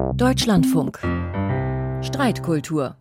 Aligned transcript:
Deutschlandfunk. 0.00 0.98
Streitkultur. 2.02 2.96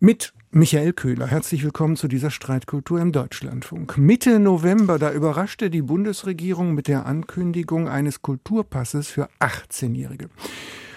Mit 0.00 0.34
Michael 0.50 0.92
Köhler. 0.92 1.26
Herzlich 1.26 1.64
willkommen 1.64 1.96
zu 1.96 2.08
dieser 2.08 2.30
Streitkultur 2.30 3.00
im 3.00 3.10
Deutschlandfunk. 3.10 3.96
Mitte 3.96 4.38
November, 4.38 4.98
da 4.98 5.10
überraschte 5.12 5.70
die 5.70 5.80
Bundesregierung 5.80 6.74
mit 6.74 6.88
der 6.88 7.06
Ankündigung 7.06 7.88
eines 7.88 8.20
Kulturpasses 8.20 9.08
für 9.08 9.30
18-Jährige. 9.40 10.28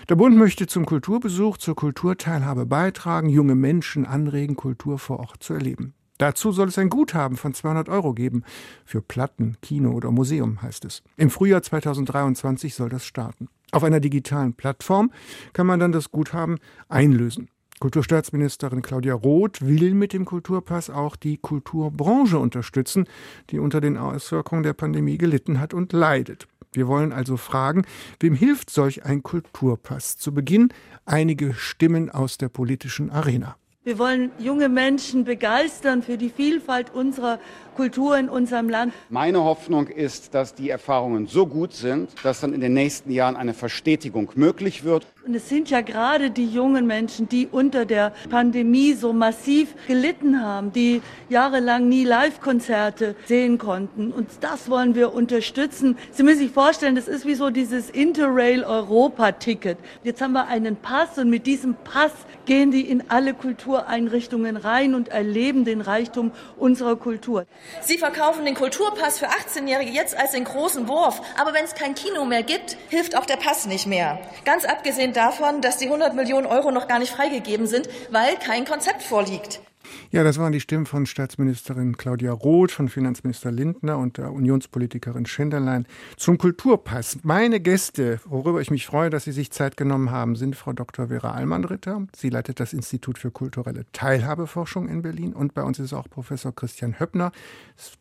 Der 0.09 0.15
Bund 0.15 0.35
möchte 0.35 0.67
zum 0.67 0.85
Kulturbesuch, 0.85 1.57
zur 1.57 1.75
Kulturteilhabe 1.75 2.65
beitragen, 2.65 3.29
junge 3.29 3.55
Menschen 3.55 4.05
anregen, 4.05 4.57
Kultur 4.57 4.99
vor 4.99 5.19
Ort 5.19 5.41
zu 5.41 5.53
erleben. 5.53 5.93
Dazu 6.17 6.51
soll 6.51 6.67
es 6.67 6.77
ein 6.77 6.89
Guthaben 6.89 7.37
von 7.37 7.53
200 7.53 7.87
Euro 7.87 8.13
geben. 8.13 8.43
Für 8.83 9.01
Platten, 9.01 9.55
Kino 9.61 9.91
oder 9.91 10.11
Museum 10.11 10.61
heißt 10.61 10.83
es. 10.83 11.01
Im 11.15 11.29
Frühjahr 11.29 11.61
2023 11.61 12.75
soll 12.75 12.89
das 12.89 13.05
starten. 13.05 13.47
Auf 13.71 13.83
einer 13.83 13.99
digitalen 13.99 14.53
Plattform 14.53 15.11
kann 15.53 15.67
man 15.67 15.79
dann 15.79 15.91
das 15.91 16.11
Guthaben 16.11 16.57
einlösen. 16.87 17.49
Kulturstaatsministerin 17.79 18.81
Claudia 18.81 19.13
Roth 19.13 19.61
will 19.61 19.93
mit 19.93 20.11
dem 20.11 20.25
Kulturpass 20.25 20.89
auch 20.89 21.15
die 21.15 21.37
Kulturbranche 21.37 22.37
unterstützen, 22.37 23.05
die 23.51 23.59
unter 23.59 23.79
den 23.79 23.97
Auswirkungen 23.97 24.63
der 24.63 24.73
Pandemie 24.73 25.17
gelitten 25.17 25.59
hat 25.59 25.73
und 25.73 25.93
leidet. 25.93 26.47
Wir 26.73 26.87
wollen 26.87 27.13
also 27.13 27.37
fragen, 27.37 27.85
wem 28.19 28.35
hilft 28.35 28.69
solch 28.69 29.05
ein 29.05 29.23
Kulturpass? 29.23 30.17
Zu 30.17 30.33
Beginn 30.33 30.69
einige 31.05 31.53
Stimmen 31.53 32.09
aus 32.09 32.37
der 32.37 32.49
politischen 32.49 33.09
Arena. 33.09 33.55
Wir 33.89 33.97
wollen 33.97 34.29
junge 34.37 34.69
Menschen 34.69 35.23
begeistern 35.23 36.03
für 36.03 36.15
die 36.15 36.29
Vielfalt 36.29 36.93
unserer 36.93 37.39
Kultur 37.75 38.19
in 38.19 38.29
unserem 38.29 38.69
Land. 38.69 38.93
Meine 39.09 39.43
Hoffnung 39.43 39.87
ist, 39.87 40.35
dass 40.35 40.53
die 40.53 40.69
Erfahrungen 40.69 41.25
so 41.25 41.47
gut 41.47 41.73
sind, 41.73 42.11
dass 42.21 42.41
dann 42.41 42.53
in 42.53 42.61
den 42.61 42.73
nächsten 42.73 43.09
Jahren 43.09 43.35
eine 43.35 43.55
Verstetigung 43.55 44.29
möglich 44.35 44.83
wird. 44.83 45.07
Und 45.29 45.35
es 45.35 45.47
sind 45.47 45.69
ja 45.69 45.81
gerade 45.81 46.31
die 46.31 46.47
jungen 46.47 46.87
Menschen, 46.87 47.29
die 47.29 47.45
unter 47.45 47.85
der 47.85 48.13
Pandemie 48.31 48.93
so 48.93 49.13
massiv 49.13 49.75
gelitten 49.85 50.43
haben, 50.43 50.73
die 50.73 51.03
jahrelang 51.29 51.87
nie 51.87 52.03
Live-Konzerte 52.03 53.15
sehen 53.27 53.59
konnten. 53.59 54.11
Und 54.11 54.27
das 54.41 54.71
wollen 54.71 54.95
wir 54.95 55.13
unterstützen. 55.13 55.99
Sie 56.09 56.23
müssen 56.23 56.39
sich 56.39 56.51
vorstellen, 56.51 56.95
das 56.95 57.07
ist 57.07 57.27
wie 57.27 57.35
so 57.35 57.51
dieses 57.51 57.91
Interrail-Europa-Ticket. 57.91 59.77
Jetzt 60.01 60.19
haben 60.19 60.31
wir 60.31 60.47
einen 60.47 60.77
Pass 60.77 61.19
und 61.19 61.29
mit 61.29 61.45
diesem 61.45 61.75
Pass 61.75 62.11
gehen 62.47 62.71
die 62.71 62.89
in 62.89 63.11
alle 63.11 63.35
Kultureinrichtungen 63.35 64.57
rein 64.57 64.95
und 64.95 65.09
erleben 65.09 65.63
den 65.63 65.81
Reichtum 65.81 66.31
unserer 66.57 66.95
Kultur. 66.95 67.45
Sie 67.81 67.99
verkaufen 67.99 68.45
den 68.45 68.55
Kulturpass 68.55 69.19
für 69.19 69.27
18-Jährige 69.27 69.91
jetzt 69.91 70.17
als 70.17 70.31
den 70.31 70.45
großen 70.45 70.87
Wurf. 70.87 71.21
Aber 71.39 71.53
wenn 71.53 71.65
es 71.65 71.75
kein 71.75 71.93
Kino 71.93 72.25
mehr 72.25 72.41
gibt, 72.41 72.77
hilft 72.89 73.15
auch 73.15 73.27
der 73.27 73.37
Pass 73.37 73.67
nicht 73.67 73.85
mehr. 73.85 74.17
Ganz 74.43 74.65
abgesehen 74.65 75.13
davon, 75.19 75.61
dass 75.61 75.77
die 75.77 75.85
100 75.85 76.15
Millionen 76.15 76.47
Euro 76.47 76.71
noch 76.71 76.87
gar 76.87 76.99
nicht 76.99 77.11
freigegeben 77.11 77.67
sind, 77.67 77.89
weil 78.09 78.37
kein 78.37 78.65
Konzept 78.65 79.03
vorliegt. 79.03 79.59
Ja, 80.11 80.23
das 80.23 80.39
waren 80.39 80.51
die 80.51 80.59
Stimmen 80.59 80.85
von 80.85 81.05
Staatsministerin 81.05 81.97
Claudia 81.97 82.31
Roth, 82.31 82.71
von 82.71 82.89
Finanzminister 82.89 83.51
Lindner 83.51 83.97
und 83.97 84.17
der 84.17 84.31
Unionspolitikerin 84.31 85.25
Schinderlein 85.25 85.85
zum 86.17 86.37
Kulturpass. 86.37 87.19
Meine 87.23 87.59
Gäste, 87.59 88.19
worüber 88.25 88.61
ich 88.61 88.71
mich 88.71 88.85
freue, 88.85 89.09
dass 89.09 89.25
Sie 89.25 89.31
sich 89.31 89.51
Zeit 89.51 89.77
genommen 89.77 90.11
haben, 90.11 90.35
sind 90.35 90.55
Frau 90.55 90.73
Dr. 90.73 91.07
Vera 91.07 91.31
Allmann-Ritter. 91.31 92.07
Sie 92.15 92.29
leitet 92.29 92.59
das 92.59 92.73
Institut 92.73 93.17
für 93.17 93.31
kulturelle 93.31 93.85
Teilhabeforschung 93.93 94.87
in 94.89 95.01
Berlin. 95.01 95.33
Und 95.33 95.53
bei 95.53 95.63
uns 95.63 95.79
ist 95.79 95.93
auch 95.93 96.09
Professor 96.09 96.53
Christian 96.53 96.99
Höppner, 96.99 97.31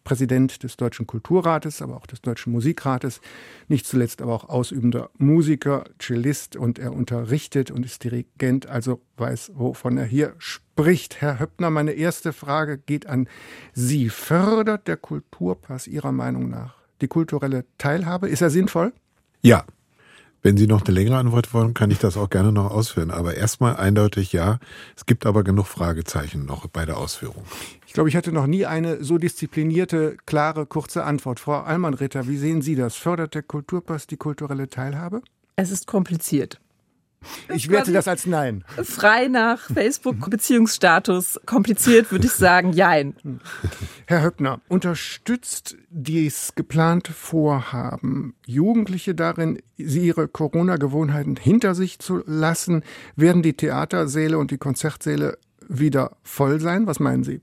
Präsident 0.05 0.63
des 0.63 0.77
Deutschen 0.77 1.07
Kulturrates, 1.07 1.83
aber 1.83 1.97
auch 1.97 2.07
des 2.07 2.23
Deutschen 2.23 2.53
Musikrates. 2.53 3.21
Nicht 3.69 3.87
zuletzt 3.87 4.23
aber 4.23 4.33
auch 4.33 4.49
ausübender 4.49 5.11
Musiker, 5.19 5.85
Cellist 5.99 6.57
und 6.57 6.79
er 6.79 6.93
unterrichtet 6.93 7.71
und 7.71 7.85
ist 7.85 8.05
Dirigent, 8.05 8.67
also 8.67 9.01
weiß, 9.17 9.53
wovon 9.55 9.99
er 9.99 10.07
hier 10.07 10.35
spricht 10.39 10.68
spricht. 10.79 11.21
Herr 11.21 11.41
Höppner, 11.41 11.71
meine 11.71 11.93
erste 11.93 12.33
Frage 12.33 12.79
geht 12.79 13.07
an 13.09 13.29
Sie. 13.75 14.11
Fördert 14.11 14.87
der 14.87 14.97
Kulturpass 14.97 15.89
Ihrer 15.89 16.13
Meinung 16.13 16.49
nach 16.49 16.77
die 17.01 17.09
kulturelle 17.09 17.65
Teilhabe? 17.79 18.29
Ist 18.29 18.43
er 18.43 18.51
sinnvoll? 18.51 18.93
Ja. 19.43 19.65
Wenn 20.41 20.57
Sie 20.57 20.69
noch 20.69 20.85
eine 20.85 20.95
längere 20.95 21.17
Antwort 21.17 21.53
wollen, 21.53 21.75
kann 21.75 21.91
ich 21.91 21.99
das 21.99 22.17
auch 22.17 22.31
gerne 22.31 22.53
noch 22.53 22.71
ausführen. 22.71 23.11
Aber 23.11 23.35
erstmal 23.35 23.77
eindeutig 23.77 24.33
ja. 24.33 24.61
Es 24.97 25.05
gibt 25.05 25.27
aber 25.27 25.43
genug 25.43 25.67
Fragezeichen 25.67 26.47
noch 26.47 26.69
bei 26.69 26.87
der 26.87 26.97
Ausführung. 26.97 27.43
Ich 27.89 27.93
glaube, 27.93 28.09
ich 28.09 28.15
hatte 28.15 28.31
noch 28.31 28.47
nie 28.47 28.65
eine 28.65 29.03
so 29.03 29.19
disziplinierte, 29.19 30.17
klare, 30.27 30.65
kurze 30.65 31.03
Antwort. 31.03 31.41
Frau 31.41 31.59
Allmann-Ritter, 31.63 32.29
wie 32.29 32.37
sehen 32.37 32.63
Sie 32.63 32.77
das? 32.77 32.95
Fördert 32.95 33.35
der 33.35 33.43
Kulturpass 33.43 34.07
die 34.07 34.17
kulturelle 34.17 34.69
Teilhabe? 34.69 35.23
Es 35.57 35.73
ist 35.73 35.89
kompliziert. 35.89 36.61
Ich 37.55 37.69
werte 37.71 37.93
das 37.93 38.09
als 38.09 38.27
Nein. 38.27 38.65
Frei 38.83 39.29
nach 39.29 39.61
Facebook-Beziehungsstatus 39.73 41.41
kompliziert, 41.47 42.13
würde 42.13 42.27
ich 42.27 42.33
sagen, 42.33 42.73
Jein. 42.73 43.15
Herr 44.07 44.23
Höppner, 44.23 44.61
unterstützt 44.69 45.77
dies 45.91 46.53
geplante 46.55 47.13
Vorhaben, 47.13 48.35
Jugendliche 48.47 49.15
darin, 49.15 49.61
sie 49.77 50.07
ihre 50.07 50.29
Corona-Gewohnheiten 50.29 51.37
hinter 51.37 51.75
sich 51.75 51.99
zu 51.99 52.23
lassen? 52.27 52.83
Werden 53.17 53.43
die 53.43 53.55
Theatersäle 53.55 54.39
und 54.39 54.51
die 54.51 54.59
Konzertsäle 54.59 55.39
wieder 55.69 56.17
voll 56.23 56.61
sein? 56.61 56.87
Was 56.87 57.01
meinen 57.01 57.25
Sie? 57.25 57.41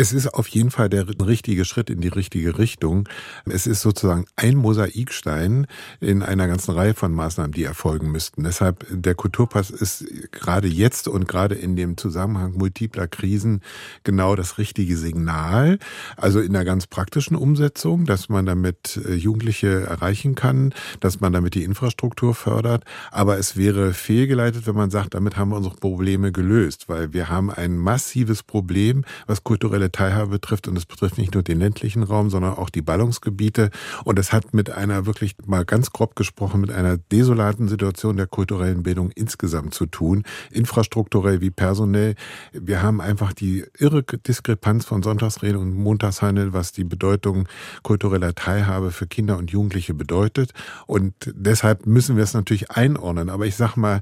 Es 0.00 0.14
ist 0.14 0.32
auf 0.32 0.48
jeden 0.48 0.70
Fall 0.70 0.88
der 0.88 1.06
richtige 1.20 1.66
Schritt 1.66 1.90
in 1.90 2.00
die 2.00 2.08
richtige 2.08 2.56
Richtung. 2.56 3.06
Es 3.44 3.66
ist 3.66 3.82
sozusagen 3.82 4.24
ein 4.34 4.56
Mosaikstein 4.56 5.66
in 6.00 6.22
einer 6.22 6.48
ganzen 6.48 6.70
Reihe 6.70 6.94
von 6.94 7.12
Maßnahmen, 7.12 7.52
die 7.52 7.64
erfolgen 7.64 8.10
müssten. 8.10 8.42
Deshalb 8.42 8.86
der 8.88 9.14
Kulturpass 9.14 9.68
ist 9.68 10.06
gerade 10.32 10.68
jetzt 10.68 11.06
und 11.06 11.28
gerade 11.28 11.54
in 11.54 11.76
dem 11.76 11.98
Zusammenhang 11.98 12.54
multipler 12.54 13.08
Krisen 13.08 13.60
genau 14.02 14.36
das 14.36 14.56
richtige 14.56 14.96
Signal. 14.96 15.78
Also 16.16 16.40
in 16.40 16.54
der 16.54 16.64
ganz 16.64 16.86
praktischen 16.86 17.36
Umsetzung, 17.36 18.06
dass 18.06 18.30
man 18.30 18.46
damit 18.46 18.98
äh, 19.04 19.12
Jugendliche 19.12 19.82
erreichen 19.82 20.34
kann, 20.34 20.72
dass 21.00 21.20
man 21.20 21.34
damit 21.34 21.54
die 21.54 21.64
Infrastruktur 21.64 22.34
fördert. 22.34 22.84
Aber 23.10 23.36
es 23.36 23.58
wäre 23.58 23.92
fehlgeleitet, 23.92 24.66
wenn 24.66 24.76
man 24.76 24.90
sagt, 24.90 25.12
damit 25.12 25.36
haben 25.36 25.50
wir 25.50 25.58
unsere 25.58 25.76
Probleme 25.76 26.32
gelöst, 26.32 26.88
weil 26.88 27.12
wir 27.12 27.28
haben 27.28 27.50
ein 27.50 27.76
massives 27.76 28.42
Problem, 28.42 29.04
was 29.26 29.44
kulturelle 29.44 29.89
Teilhabe 29.90 30.30
betrifft. 30.30 30.68
Und 30.68 30.76
es 30.76 30.86
betrifft 30.86 31.18
nicht 31.18 31.34
nur 31.34 31.42
den 31.42 31.58
ländlichen 31.58 32.02
Raum, 32.02 32.30
sondern 32.30 32.54
auch 32.54 32.70
die 32.70 32.82
Ballungsgebiete. 32.82 33.70
Und 34.04 34.18
es 34.18 34.32
hat 34.32 34.54
mit 34.54 34.70
einer 34.70 35.06
wirklich 35.06 35.36
mal 35.46 35.64
ganz 35.64 35.90
grob 35.90 36.16
gesprochen, 36.16 36.60
mit 36.60 36.70
einer 36.70 36.96
desolaten 36.96 37.68
Situation 37.68 38.16
der 38.16 38.26
kulturellen 38.26 38.82
Bildung 38.82 39.10
insgesamt 39.10 39.74
zu 39.74 39.86
tun. 39.86 40.24
Infrastrukturell 40.50 41.40
wie 41.40 41.50
personell. 41.50 42.14
Wir 42.52 42.82
haben 42.82 43.00
einfach 43.00 43.32
die 43.32 43.64
irre 43.78 44.02
Diskrepanz 44.02 44.84
von 44.84 45.02
Sonntagsrede 45.02 45.58
und 45.58 45.74
Montagshandel, 45.74 46.52
was 46.52 46.72
die 46.72 46.84
Bedeutung 46.84 47.48
kultureller 47.82 48.34
Teilhabe 48.34 48.90
für 48.90 49.06
Kinder 49.06 49.38
und 49.38 49.50
Jugendliche 49.50 49.94
bedeutet. 49.94 50.52
Und 50.86 51.14
deshalb 51.26 51.86
müssen 51.86 52.16
wir 52.16 52.24
es 52.24 52.34
natürlich 52.34 52.70
einordnen. 52.70 53.30
Aber 53.30 53.46
ich 53.46 53.56
sag 53.56 53.76
mal, 53.76 54.00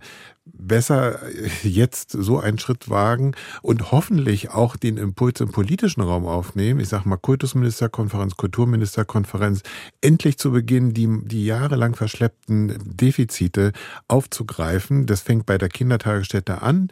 besser 0.53 1.21
jetzt 1.63 2.13
so 2.13 2.39
einen 2.39 2.59
Schritt 2.59 2.89
wagen 2.89 3.35
und 3.63 3.93
hoffentlich 3.93 4.51
auch 4.51 4.77
den 4.77 4.97
Impuls 4.97 5.41
im 5.41 5.51
politischen 5.51 6.03
Raum 6.03 6.27
aufnehmen. 6.27 6.81
Ich 6.81 6.89
sage 6.89 7.09
mal 7.09 7.17
Kultusministerkonferenz, 7.17 8.37
Kulturministerkonferenz, 8.37 9.63
endlich 10.01 10.39
zu 10.39 10.53
beginnen, 10.53 10.95
die, 10.95 11.09
die 11.25 11.45
jahrelang 11.45 11.95
verschleppten 11.95 12.79
Defizite 12.85 13.73
aufzugreifen. 14.09 15.07
Das 15.07 15.21
fängt 15.21 15.47
bei 15.47 15.59
der 15.59 15.69
Kindertagesstätte 15.69 16.63
an, 16.63 16.89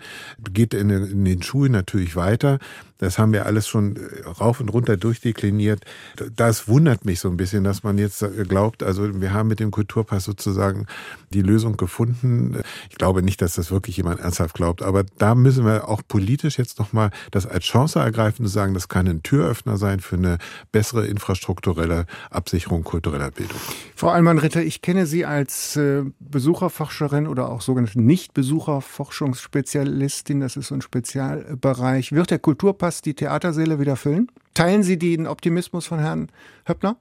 geht 0.52 0.74
in 0.74 0.90
in 0.90 1.24
den 1.24 1.42
Schulen 1.42 1.72
natürlich 1.72 2.16
weiter. 2.16 2.58
Das 2.98 3.18
haben 3.18 3.32
wir 3.32 3.46
alles 3.46 3.68
schon 3.68 3.96
äh, 3.96 4.28
rauf 4.28 4.60
und 4.60 4.68
runter 4.68 4.96
durchdekliniert. 4.96 5.84
Das 6.34 6.68
wundert 6.68 7.04
mich 7.04 7.20
so 7.20 7.28
ein 7.28 7.36
bisschen, 7.36 7.64
dass 7.64 7.82
man 7.82 7.98
jetzt 7.98 8.24
glaubt, 8.48 8.82
also 8.82 9.20
wir 9.20 9.32
haben 9.32 9.48
mit 9.48 9.60
dem 9.60 9.70
Kulturpass 9.70 10.24
sozusagen 10.24 10.86
die 11.32 11.42
Lösung 11.42 11.76
gefunden. 11.76 12.62
Ich 12.90 12.96
glaube 12.96 13.22
nicht, 13.22 13.42
dass 13.42 13.54
das 13.54 13.70
wirklich 13.70 13.96
jemand 13.96 14.20
ernsthaft 14.20 14.54
glaubt, 14.54 14.82
aber 14.82 15.04
da 15.18 15.34
müssen 15.34 15.64
wir 15.64 15.88
auch 15.88 16.02
politisch 16.06 16.58
jetzt 16.58 16.78
nochmal 16.78 17.10
das 17.30 17.46
als 17.46 17.64
Chance 17.64 17.98
ergreifen 17.98 18.44
und 18.44 18.50
sagen, 18.50 18.74
das 18.74 18.88
kann 18.88 19.06
ein 19.06 19.22
Türöffner 19.22 19.76
sein 19.76 20.00
für 20.00 20.16
eine 20.16 20.38
bessere 20.72 21.06
infrastrukturelle 21.06 22.06
Absicherung 22.30 22.82
kultureller 22.84 23.30
Bildung. 23.30 23.58
Frau 23.94 24.08
Allmann-Ritter, 24.08 24.62
ich 24.62 24.80
kenne 24.82 25.06
Sie 25.06 25.26
als 25.26 25.76
äh, 25.76 26.04
Besucherforscherin 26.20 27.26
oder 27.26 27.50
auch 27.50 27.60
sogenannte 27.60 28.00
Nicht-Besucherforschungsspezialistin. 28.00 30.40
Das 30.40 30.56
ist 30.56 30.68
so 30.68 30.74
ein 30.74 30.82
Spezialbereich. 30.82 32.12
Wird 32.12 32.30
der 32.30 32.38
Kulturpass 32.38 32.85
die 33.02 33.14
Theatersäle 33.14 33.78
wieder 33.78 33.96
füllen? 33.96 34.30
Teilen 34.54 34.82
Sie 34.82 34.98
den 34.98 35.26
Optimismus 35.26 35.86
von 35.86 35.98
Herrn 35.98 36.28
Höppner? 36.66 36.96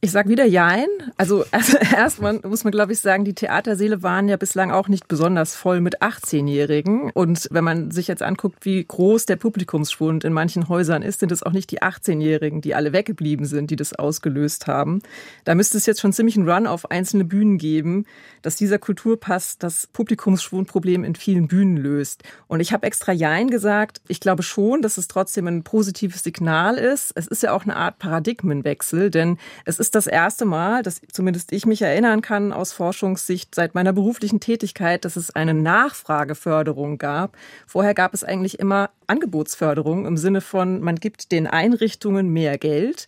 Ich 0.00 0.12
sag 0.12 0.28
wieder 0.28 0.44
Jein. 0.44 0.86
Also, 1.16 1.44
also 1.50 1.76
erstmal 1.76 2.38
muss 2.44 2.62
man, 2.62 2.70
glaube 2.70 2.92
ich, 2.92 3.00
sagen, 3.00 3.24
die 3.24 3.34
Theaterseele 3.34 4.02
waren 4.04 4.28
ja 4.28 4.36
bislang 4.36 4.70
auch 4.70 4.86
nicht 4.86 5.08
besonders 5.08 5.56
voll 5.56 5.80
mit 5.80 6.02
18-Jährigen. 6.02 7.10
Und 7.10 7.48
wenn 7.50 7.64
man 7.64 7.90
sich 7.90 8.06
jetzt 8.06 8.22
anguckt, 8.22 8.64
wie 8.64 8.84
groß 8.84 9.26
der 9.26 9.34
Publikumsschwund 9.34 10.22
in 10.22 10.32
manchen 10.32 10.68
Häusern 10.68 11.02
ist, 11.02 11.18
sind 11.18 11.32
es 11.32 11.42
auch 11.42 11.50
nicht 11.50 11.72
die 11.72 11.82
18-Jährigen, 11.82 12.60
die 12.60 12.76
alle 12.76 12.92
weggeblieben 12.92 13.44
sind, 13.44 13.72
die 13.72 13.76
das 13.76 13.92
ausgelöst 13.92 14.68
haben. 14.68 15.00
Da 15.44 15.56
müsste 15.56 15.76
es 15.76 15.86
jetzt 15.86 16.00
schon 16.00 16.12
ziemlich 16.12 16.36
einen 16.36 16.48
Run 16.48 16.68
auf 16.68 16.92
einzelne 16.92 17.24
Bühnen 17.24 17.58
geben, 17.58 18.06
dass 18.42 18.54
dieser 18.54 18.78
Kulturpass 18.78 19.58
das 19.58 19.88
Publikumsschwundproblem 19.88 21.02
in 21.02 21.16
vielen 21.16 21.48
Bühnen 21.48 21.76
löst. 21.76 22.22
Und 22.46 22.60
ich 22.60 22.72
habe 22.72 22.86
extra 22.86 23.10
Jein 23.10 23.50
gesagt. 23.50 24.00
Ich 24.06 24.20
glaube 24.20 24.44
schon, 24.44 24.80
dass 24.80 24.96
es 24.96 25.08
trotzdem 25.08 25.48
ein 25.48 25.64
positives 25.64 26.22
Signal 26.22 26.76
ist. 26.76 27.10
Es 27.16 27.26
ist 27.26 27.42
ja 27.42 27.52
auch 27.52 27.64
eine 27.64 27.74
Art 27.74 27.98
Paradigmenwechsel, 27.98 29.10
denn 29.10 29.38
es 29.64 29.80
ist 29.80 29.87
ist 29.88 29.94
das 29.94 30.06
erste 30.06 30.44
Mal, 30.44 30.82
dass 30.82 31.00
zumindest 31.10 31.50
ich 31.50 31.64
mich 31.64 31.80
erinnern 31.80 32.20
kann 32.20 32.52
aus 32.52 32.74
Forschungssicht 32.74 33.54
seit 33.54 33.74
meiner 33.74 33.94
beruflichen 33.94 34.38
Tätigkeit, 34.38 35.06
dass 35.06 35.16
es 35.16 35.34
eine 35.34 35.54
Nachfrageförderung 35.54 36.98
gab. 36.98 37.38
Vorher 37.66 37.94
gab 37.94 38.12
es 38.12 38.22
eigentlich 38.22 38.58
immer 38.58 38.90
Angebotsförderung 39.06 40.04
im 40.04 40.18
Sinne 40.18 40.42
von, 40.42 40.82
man 40.82 40.96
gibt 40.96 41.32
den 41.32 41.46
Einrichtungen 41.46 42.28
mehr 42.28 42.58
Geld 42.58 43.06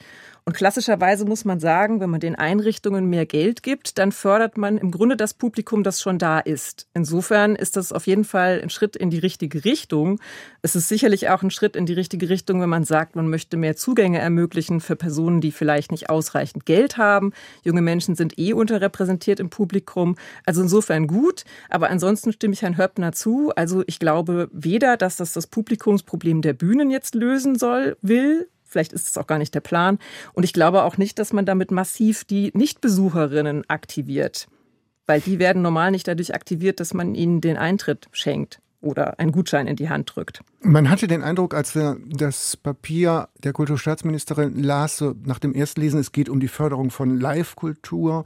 und 0.50 0.56
klassischerweise 0.56 1.26
muss 1.26 1.44
man 1.44 1.60
sagen, 1.60 2.00
wenn 2.00 2.10
man 2.10 2.18
den 2.18 2.34
Einrichtungen 2.34 3.06
mehr 3.06 3.24
Geld 3.24 3.62
gibt, 3.62 3.98
dann 3.98 4.10
fördert 4.10 4.58
man 4.58 4.78
im 4.78 4.90
Grunde 4.90 5.16
das 5.16 5.32
Publikum, 5.32 5.84
das 5.84 6.00
schon 6.00 6.18
da 6.18 6.40
ist. 6.40 6.88
Insofern 6.92 7.54
ist 7.54 7.76
das 7.76 7.92
auf 7.92 8.08
jeden 8.08 8.24
Fall 8.24 8.58
ein 8.60 8.68
Schritt 8.68 8.96
in 8.96 9.10
die 9.10 9.20
richtige 9.20 9.64
Richtung. 9.64 10.18
Es 10.60 10.74
ist 10.74 10.88
sicherlich 10.88 11.28
auch 11.28 11.44
ein 11.44 11.52
Schritt 11.52 11.76
in 11.76 11.86
die 11.86 11.92
richtige 11.92 12.28
Richtung, 12.28 12.60
wenn 12.60 12.68
man 12.68 12.82
sagt, 12.82 13.14
man 13.14 13.28
möchte 13.28 13.56
mehr 13.56 13.76
Zugänge 13.76 14.18
ermöglichen 14.18 14.80
für 14.80 14.96
Personen, 14.96 15.40
die 15.40 15.52
vielleicht 15.52 15.92
nicht 15.92 16.10
ausreichend 16.10 16.66
Geld 16.66 16.96
haben. 16.96 17.32
Junge 17.62 17.82
Menschen 17.82 18.16
sind 18.16 18.36
eh 18.36 18.52
unterrepräsentiert 18.52 19.38
im 19.38 19.50
Publikum. 19.50 20.16
Also 20.46 20.62
insofern 20.62 21.06
gut. 21.06 21.44
Aber 21.68 21.90
ansonsten 21.90 22.32
stimme 22.32 22.54
ich 22.54 22.62
Herrn 22.62 22.76
Höppner 22.76 23.12
zu. 23.12 23.52
Also 23.54 23.84
ich 23.86 24.00
glaube 24.00 24.48
weder, 24.50 24.96
dass 24.96 25.16
das 25.16 25.32
das 25.32 25.46
Publikumsproblem 25.46 26.42
der 26.42 26.54
Bühnen 26.54 26.90
jetzt 26.90 27.14
lösen 27.14 27.56
soll, 27.56 27.96
will, 28.02 28.48
Vielleicht 28.70 28.92
ist 28.92 29.08
es 29.08 29.18
auch 29.18 29.26
gar 29.26 29.38
nicht 29.38 29.54
der 29.54 29.60
Plan. 29.60 29.98
Und 30.32 30.44
ich 30.44 30.52
glaube 30.52 30.84
auch 30.84 30.96
nicht, 30.96 31.18
dass 31.18 31.32
man 31.32 31.44
damit 31.44 31.72
massiv 31.72 32.24
die 32.24 32.52
Nichtbesucherinnen 32.54 33.68
aktiviert. 33.68 34.46
Weil 35.06 35.20
die 35.20 35.40
werden 35.40 35.60
normal 35.60 35.90
nicht 35.90 36.06
dadurch 36.06 36.34
aktiviert, 36.34 36.78
dass 36.78 36.94
man 36.94 37.16
ihnen 37.16 37.40
den 37.40 37.56
Eintritt 37.56 38.08
schenkt 38.12 38.60
oder 38.80 39.18
einen 39.18 39.32
Gutschein 39.32 39.66
in 39.66 39.76
die 39.76 39.88
Hand 39.88 40.12
drückt. 40.14 40.40
Man 40.62 40.88
hatte 40.88 41.06
den 41.06 41.22
Eindruck, 41.22 41.54
als 41.54 41.74
wir 41.74 41.98
das 42.06 42.56
Papier 42.56 43.28
der 43.42 43.52
Kulturstaatsministerin 43.52 44.62
las, 44.62 44.96
so 44.96 45.14
nach 45.24 45.38
dem 45.38 45.54
Erstlesen, 45.54 46.00
es 46.00 46.12
geht 46.12 46.28
um 46.28 46.40
die 46.40 46.48
Förderung 46.48 46.90
von 46.90 47.18
Live-Kultur. 47.18 48.24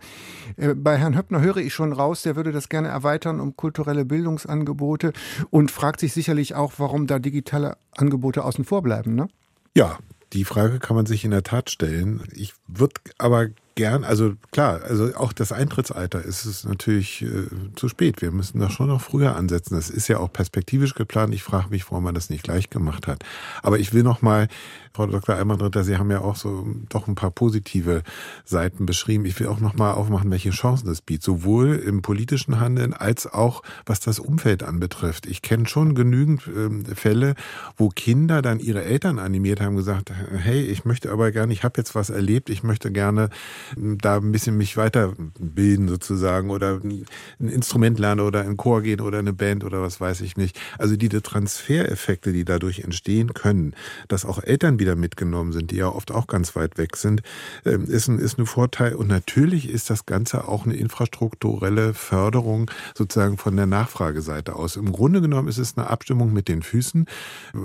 Äh, 0.56 0.74
bei 0.74 0.96
Herrn 0.96 1.16
Höppner 1.16 1.40
höre 1.40 1.56
ich 1.56 1.74
schon 1.74 1.92
raus, 1.92 2.22
der 2.22 2.36
würde 2.36 2.52
das 2.52 2.68
gerne 2.68 2.88
erweitern 2.88 3.40
um 3.40 3.56
kulturelle 3.56 4.04
Bildungsangebote 4.04 5.12
und 5.50 5.70
fragt 5.70 6.00
sich 6.00 6.12
sicherlich 6.12 6.54
auch, 6.54 6.74
warum 6.78 7.06
da 7.06 7.18
digitale 7.18 7.76
Angebote 7.96 8.44
außen 8.44 8.64
vor 8.64 8.82
bleiben. 8.82 9.14
Ne? 9.14 9.28
Ja, 9.76 9.98
die 10.34 10.44
Frage 10.44 10.80
kann 10.80 10.96
man 10.96 11.06
sich 11.06 11.24
in 11.24 11.30
der 11.30 11.44
Tat 11.44 11.70
stellen. 11.70 12.26
Ich 12.34 12.54
würde 12.66 13.00
aber 13.18 13.48
gern, 13.74 14.04
also 14.04 14.34
klar, 14.52 14.82
also 14.84 15.14
auch 15.16 15.32
das 15.32 15.50
Eintrittsalter 15.52 16.24
ist 16.24 16.44
es 16.44 16.64
natürlich 16.64 17.22
äh, 17.22 17.46
zu 17.74 17.88
spät. 17.88 18.22
Wir 18.22 18.30
müssen 18.30 18.60
da 18.60 18.70
schon 18.70 18.88
noch 18.88 19.00
früher 19.00 19.36
ansetzen. 19.36 19.74
Das 19.74 19.90
ist 19.90 20.08
ja 20.08 20.18
auch 20.18 20.32
perspektivisch 20.32 20.94
geplant. 20.94 21.34
Ich 21.34 21.42
frage 21.42 21.70
mich, 21.70 21.90
warum 21.90 22.04
man 22.04 22.14
das 22.14 22.30
nicht 22.30 22.44
gleich 22.44 22.70
gemacht 22.70 23.06
hat. 23.06 23.24
Aber 23.62 23.78
ich 23.78 23.92
will 23.92 24.02
noch 24.02 24.22
mal, 24.22 24.48
Frau 24.92 25.06
Dr. 25.06 25.34
Eimann-Dritter, 25.34 25.82
Sie 25.82 25.96
haben 25.96 26.10
ja 26.12 26.20
auch 26.20 26.36
so 26.36 26.66
doch 26.88 27.08
ein 27.08 27.16
paar 27.16 27.32
positive 27.32 28.04
Seiten 28.44 28.86
beschrieben. 28.86 29.24
Ich 29.24 29.40
will 29.40 29.48
auch 29.48 29.58
noch 29.58 29.74
mal 29.74 29.92
aufmachen, 29.92 30.30
welche 30.30 30.50
Chancen 30.50 30.86
das 30.86 31.00
bietet, 31.00 31.24
sowohl 31.24 31.74
im 31.74 32.00
politischen 32.00 32.60
Handeln 32.60 32.92
als 32.92 33.26
auch 33.26 33.62
was 33.86 33.98
das 33.98 34.20
Umfeld 34.20 34.62
anbetrifft. 34.62 35.26
Ich 35.26 35.42
kenne 35.42 35.66
schon 35.66 35.96
genügend 35.96 36.46
äh, 36.46 36.94
Fälle, 36.94 37.34
wo 37.76 37.88
Kinder 37.88 38.40
dann 38.40 38.60
ihre 38.60 38.84
Eltern 38.84 39.18
animiert 39.18 39.60
haben, 39.60 39.74
gesagt, 39.74 40.12
hey, 40.12 40.60
ich 40.62 40.84
möchte 40.84 41.10
aber 41.10 41.32
gerne, 41.32 41.52
ich 41.52 41.64
habe 41.64 41.74
jetzt 41.78 41.96
was 41.96 42.10
erlebt, 42.10 42.48
ich 42.48 42.62
möchte 42.62 42.92
gerne 42.92 43.30
da 43.76 44.16
ein 44.16 44.32
bisschen 44.32 44.56
mich 44.56 44.76
weiterbilden 44.76 45.88
sozusagen 45.88 46.50
oder 46.50 46.80
ein 46.82 47.04
Instrument 47.38 47.98
lernen 47.98 48.20
oder 48.20 48.44
in 48.44 48.56
Chor 48.56 48.82
gehen 48.82 49.00
oder 49.00 49.18
eine 49.18 49.32
Band 49.32 49.64
oder 49.64 49.82
was 49.82 50.00
weiß 50.00 50.20
ich 50.20 50.36
nicht. 50.36 50.58
Also 50.78 50.96
diese 50.96 51.22
Transfereffekte, 51.22 52.32
die 52.32 52.44
dadurch 52.44 52.80
entstehen 52.80 53.34
können, 53.34 53.74
dass 54.08 54.24
auch 54.24 54.42
Eltern 54.42 54.78
wieder 54.78 54.96
mitgenommen 54.96 55.52
sind, 55.52 55.70
die 55.70 55.76
ja 55.76 55.88
oft 55.88 56.12
auch 56.12 56.26
ganz 56.26 56.56
weit 56.56 56.78
weg 56.78 56.96
sind, 56.96 57.22
ähm, 57.64 57.84
ist 57.84 58.08
ein, 58.08 58.18
ist 58.18 58.38
ein 58.38 58.46
Vorteil. 58.46 58.94
Und 58.94 59.08
natürlich 59.08 59.68
ist 59.68 59.90
das 59.90 60.06
Ganze 60.06 60.48
auch 60.48 60.64
eine 60.64 60.74
infrastrukturelle 60.74 61.94
Förderung 61.94 62.70
sozusagen 62.94 63.38
von 63.38 63.56
der 63.56 63.66
Nachfrageseite 63.66 64.56
aus. 64.56 64.76
Im 64.76 64.92
Grunde 64.92 65.20
genommen 65.20 65.48
ist 65.48 65.58
es 65.58 65.76
eine 65.76 65.88
Abstimmung 65.88 66.32
mit 66.32 66.48
den 66.48 66.62
Füßen. 66.62 67.06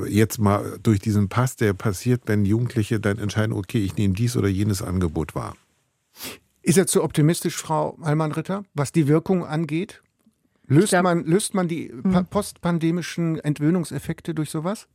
Jetzt 0.07 0.39
mal 0.39 0.77
durch 0.83 0.99
diesen 0.99 1.29
Pass, 1.29 1.55
der 1.55 1.73
passiert, 1.73 2.23
wenn 2.25 2.45
Jugendliche 2.45 2.99
dann 2.99 3.17
entscheiden, 3.17 3.53
okay, 3.53 3.79
ich 3.83 3.95
nehme 3.95 4.13
dies 4.13 4.37
oder 4.37 4.47
jenes 4.47 4.81
Angebot 4.81 5.35
wahr. 5.35 5.55
Ist 6.61 6.77
er 6.77 6.87
zu 6.87 7.03
optimistisch, 7.03 7.55
Frau 7.55 7.97
Allmann-Ritter, 8.01 8.63
was 8.73 8.91
die 8.91 9.07
Wirkung 9.07 9.45
angeht? 9.45 10.01
Löst, 10.67 10.89
glaub, 10.89 11.03
man, 11.03 11.25
löst 11.25 11.53
man 11.53 11.67
die 11.67 11.89
hm. 11.89 12.27
postpandemischen 12.29 13.39
Entwöhnungseffekte 13.39 14.35
durch 14.35 14.51
sowas? 14.51 14.87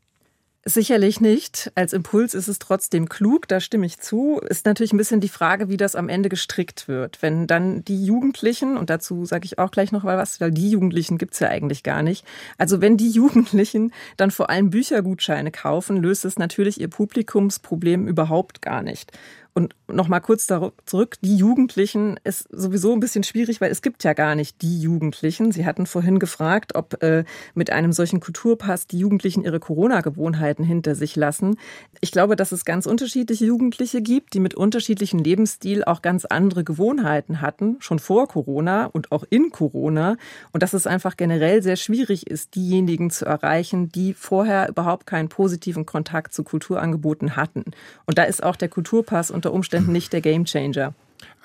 Sicherlich 0.67 1.21
nicht. 1.21 1.71
Als 1.75 1.93
Impuls 1.93 2.33
ist 2.33 2.49
es 2.49 2.59
trotzdem 2.59 3.11
klug, 3.11 3.47
da 3.49 3.61
stimme 3.61 3.85
ich 3.85 3.99
zu. 3.99 4.41
Ist 4.49 4.65
natürlich 4.65 4.95
ein 4.95 4.97
bisschen 4.97 5.21
die 5.21 5.29
Frage, 5.29 5.69
wie 5.69 5.77
das 5.77 5.95
am 5.95 6.09
Ende 6.09 6.31
gestrickt 6.31 6.89
wird. 6.89 7.21
Wenn 7.21 7.47
dann 7.47 7.85
die 7.85 8.03
Jugendlichen, 8.03 8.79
und 8.79 8.89
dazu 8.89 9.27
sage 9.27 9.45
ich 9.45 9.59
auch 9.59 9.71
gleich 9.71 9.93
noch 9.93 10.05
mal 10.05 10.17
was, 10.17 10.41
weil 10.41 10.53
die 10.53 10.71
Jugendlichen 10.71 11.19
gibt's 11.19 11.41
ja 11.41 11.49
eigentlich 11.49 11.83
gar 11.83 12.03
nicht. 12.03 12.25
Also 12.57 12.81
wenn 12.81 12.97
die 12.97 13.11
Jugendlichen 13.11 13.93
dann 14.17 14.31
vor 14.31 14.49
allem 14.49 14.71
Büchergutscheine 14.71 15.51
kaufen, 15.51 15.99
löst 15.99 16.25
es 16.25 16.39
natürlich 16.39 16.81
ihr 16.81 16.89
Publikumsproblem 16.89 18.09
überhaupt 18.09 18.63
gar 18.63 18.81
nicht. 18.81 19.13
Und 19.57 19.77
nochmal 19.87 20.21
kurz 20.21 20.49
zurück, 20.49 21.15
die 21.23 21.37
Jugendlichen 21.37 22.19
ist 22.25 22.49
sowieso 22.51 22.93
ein 22.93 22.99
bisschen 22.99 23.23
schwierig, 23.23 23.61
weil 23.61 23.71
es 23.71 23.83
gibt 23.83 24.03
ja 24.03 24.13
gar 24.13 24.35
nicht 24.35 24.63
die 24.63 24.81
Jugendlichen. 24.81 25.53
Sie 25.53 25.65
hatten 25.65 25.87
vorhin 25.87 26.19
gefragt, 26.19 26.75
ob 26.75 27.01
äh, 27.05 27.23
mit 27.55 27.71
einem 27.71 27.93
solchen 27.93 28.19
Kulturpass 28.19 28.89
die 28.89 28.99
Jugendlichen 28.99 29.45
ihre 29.45 29.61
Corona-Gewohnheiten 29.61 30.65
hinter 30.65 30.97
sich 30.97 31.15
lassen. 31.15 31.57
Ich 32.01 32.11
glaube, 32.11 32.35
dass 32.35 32.51
es 32.51 32.65
ganz 32.65 32.87
unterschiedliche 32.87 33.45
Jugendliche 33.45 34.03
gibt, 34.03 34.35
die 34.35 34.41
mit 34.41 34.55
unterschiedlichem 34.55 35.21
Lebensstil 35.21 35.85
auch 35.85 36.03
ganz 36.03 36.25
andere 36.25 36.65
Gewohnheiten 36.65 37.41
hatten, 37.41 37.77
schon 37.79 38.01
vor 38.01 38.27
Corona 38.27 38.87
und 38.87 39.13
auch 39.13 39.23
in 39.31 39.51
Corona. 39.51 40.17
Und 40.51 40.65
dass 40.65 40.73
es 40.73 40.89
einfach 40.89 41.17
generell 41.17 41.63
sehr 41.63 41.77
schwierig 41.77 42.27
ist, 42.27 42.57
diejenigen 42.57 43.09
zu 43.11 43.25
erreichen, 43.25 43.89
die 43.91 44.15
vorher 44.15 44.69
überhaupt 44.69 45.07
keinen 45.07 45.29
positiven 45.29 45.87
Kontakt 45.87 46.35
zu 46.35 46.43
Kulturangeboten 46.43 47.37
hatten. 47.37 47.63
Und 48.05 48.19
da 48.19 48.25
ist 48.25 48.43
auch 48.43 48.57
der 48.57 48.69
Kulturpass 48.69 49.31
und 49.31 49.44
unter 49.45 49.53
Umständen 49.55 49.93
nicht 49.93 50.15
der 50.15 50.23
Gamechanger. 50.23 50.95